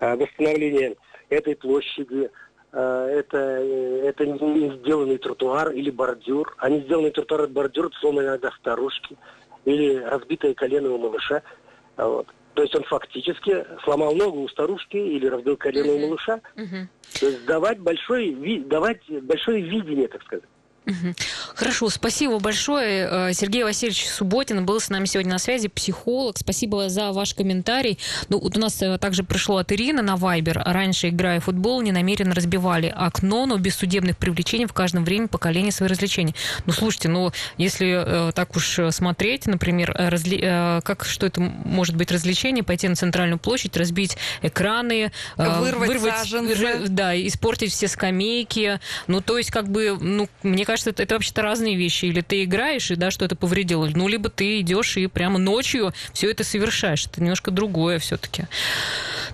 э, 0.00 0.16
восстановление 0.16 0.96
этой 1.30 1.56
площади, 1.56 2.30
э, 2.72 3.08
это, 3.20 3.38
это 3.38 4.26
не 4.26 4.76
сделанный 4.76 5.16
тротуар 5.16 5.70
или 5.70 5.90
бордюр, 5.90 6.54
а 6.58 6.68
не 6.68 6.80
сделанный 6.80 7.10
тротуар 7.10 7.44
и 7.44 7.52
бордюр, 7.52 7.90
сломанные 8.00 8.28
иногда 8.28 8.50
старушки 8.50 9.16
или 9.64 9.96
разбитое 9.96 10.52
колено 10.52 10.90
у 10.90 10.98
малыша. 10.98 11.42
Вот. 11.96 12.26
То 12.56 12.62
есть 12.62 12.74
он 12.74 12.84
фактически 12.84 13.66
сломал 13.84 14.14
ногу 14.14 14.40
у 14.40 14.48
старушки 14.48 14.96
или 14.96 15.26
разбил 15.26 15.58
колено 15.58 15.92
у 15.92 15.98
малыша. 15.98 16.40
То 17.20 17.26
есть 17.26 17.44
давать 17.44 17.78
большое, 17.78 18.60
давать 18.60 19.02
большое 19.22 19.60
видение, 19.60 20.08
так 20.08 20.22
сказать. 20.22 20.44
Хорошо, 21.54 21.88
спасибо 21.90 22.38
большое. 22.38 23.08
Э, 23.10 23.32
Сергей 23.32 23.64
Васильевич 23.64 24.06
Субботин 24.08 24.64
был 24.64 24.80
с 24.80 24.88
нами 24.88 25.06
сегодня 25.06 25.32
на 25.32 25.38
связи, 25.38 25.68
психолог. 25.68 26.38
Спасибо 26.38 26.88
за 26.88 27.12
ваш 27.12 27.34
комментарий. 27.34 27.98
Ну, 28.28 28.38
вот 28.38 28.56
у 28.56 28.60
нас 28.60 28.80
э, 28.82 28.96
также 28.98 29.24
пришло 29.24 29.56
от 29.56 29.72
Ирины 29.72 30.02
на 30.02 30.16
Вайбер. 30.16 30.62
Раньше, 30.64 31.08
играя 31.08 31.40
в 31.40 31.44
футбол, 31.44 31.82
не 31.82 31.90
намеренно 31.90 32.34
разбивали 32.34 32.92
окно, 32.94 33.46
но 33.46 33.56
без 33.58 33.74
судебных 33.74 34.16
привлечений 34.16 34.66
в 34.66 34.72
каждом 34.72 35.04
время 35.04 35.26
поколение 35.28 35.72
свои 35.72 35.88
развлечения. 35.88 36.34
Ну, 36.66 36.72
слушайте, 36.72 37.08
ну, 37.08 37.32
если 37.56 38.28
э, 38.28 38.32
так 38.32 38.54
уж 38.56 38.78
смотреть, 38.90 39.46
например, 39.46 39.92
разли... 39.92 40.38
э, 40.40 40.80
как, 40.82 41.04
что 41.04 41.26
это 41.26 41.40
может 41.40 41.96
быть 41.96 42.12
развлечение, 42.12 42.62
пойти 42.62 42.86
на 42.86 42.94
центральную 42.94 43.38
площадь, 43.38 43.76
разбить 43.76 44.16
экраны, 44.42 45.10
э, 45.36 45.60
вырвать, 45.60 45.88
вырвать 45.88 46.18
саженцы. 46.18 46.88
да, 46.88 47.16
испортить 47.26 47.72
все 47.72 47.88
скамейки. 47.88 48.78
Ну, 49.08 49.20
то 49.20 49.36
есть, 49.36 49.50
как 49.50 49.68
бы, 49.68 49.96
ну, 50.00 50.28
мне 50.42 50.64
кажется, 50.64 50.75
кажется, 50.76 50.90
это, 50.90 51.02
это 51.04 51.14
вообще-то 51.14 51.40
разные 51.40 51.74
вещи. 51.74 52.04
Или 52.04 52.20
ты 52.20 52.44
играешь, 52.44 52.90
и 52.90 52.96
да, 52.96 53.10
что 53.10 53.24
это 53.24 53.34
повредило, 53.34 53.88
ну, 53.94 54.08
либо 54.08 54.28
ты 54.28 54.60
идешь 54.60 54.98
и 54.98 55.06
прямо 55.06 55.38
ночью 55.38 55.94
все 56.12 56.30
это 56.30 56.44
совершаешь. 56.44 57.06
Это 57.06 57.22
немножко 57.22 57.50
другое 57.50 57.98
все-таки. 57.98 58.44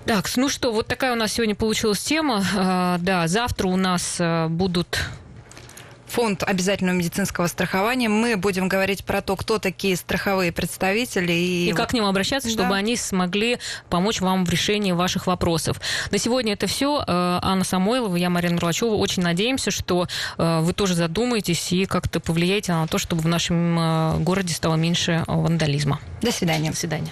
Так, 0.05 0.29
ну 0.37 0.47
что, 0.47 0.71
вот 0.71 0.87
такая 0.87 1.11
у 1.11 1.15
нас 1.15 1.33
сегодня 1.33 1.55
получилась 1.55 2.01
тема. 2.01 2.45
А, 2.55 2.97
да, 2.99 3.27
завтра 3.27 3.67
у 3.67 3.75
нас 3.75 4.17
а, 4.19 4.47
будут 4.47 4.99
фонд 6.13 6.43
обязательного 6.43 6.95
медицинского 6.95 7.47
страхования. 7.47 8.07
Мы 8.07 8.37
будем 8.37 8.67
говорить 8.67 9.03
про 9.03 9.21
то, 9.21 9.35
кто 9.35 9.57
такие 9.57 9.97
страховые 9.97 10.51
представители. 10.51 11.33
И, 11.33 11.69
и 11.69 11.73
как 11.73 11.89
к 11.89 11.93
ним 11.93 12.05
обращаться, 12.05 12.49
чтобы 12.49 12.69
да. 12.69 12.75
они 12.75 12.95
смогли 12.95 13.57
помочь 13.89 14.21
вам 14.21 14.45
в 14.45 14.49
решении 14.49 14.91
ваших 14.91 15.25
вопросов. 15.25 15.81
На 16.11 16.19
сегодня 16.19 16.53
это 16.53 16.67
все. 16.67 16.99
Э, 16.99 17.39
Анна 17.41 17.63
Самойлова, 17.63 18.15
я 18.15 18.29
Марина 18.29 18.53
Мурлачева. 18.53 18.93
Очень 18.93 19.23
надеемся, 19.23 19.71
что 19.71 20.07
э, 20.37 20.59
вы 20.61 20.73
тоже 20.73 20.93
задумаетесь 20.93 21.71
и 21.71 21.85
как-то 21.85 22.19
повлияете 22.19 22.73
на 22.73 22.87
то, 22.87 22.99
чтобы 22.99 23.23
в 23.23 23.27
нашем 23.27 23.79
э, 23.79 24.17
городе 24.19 24.53
стало 24.53 24.75
меньше 24.75 25.23
вандализма. 25.25 25.99
До 26.21 26.31
свидания. 26.31 26.69
До 26.69 26.77
свидания. 26.77 27.09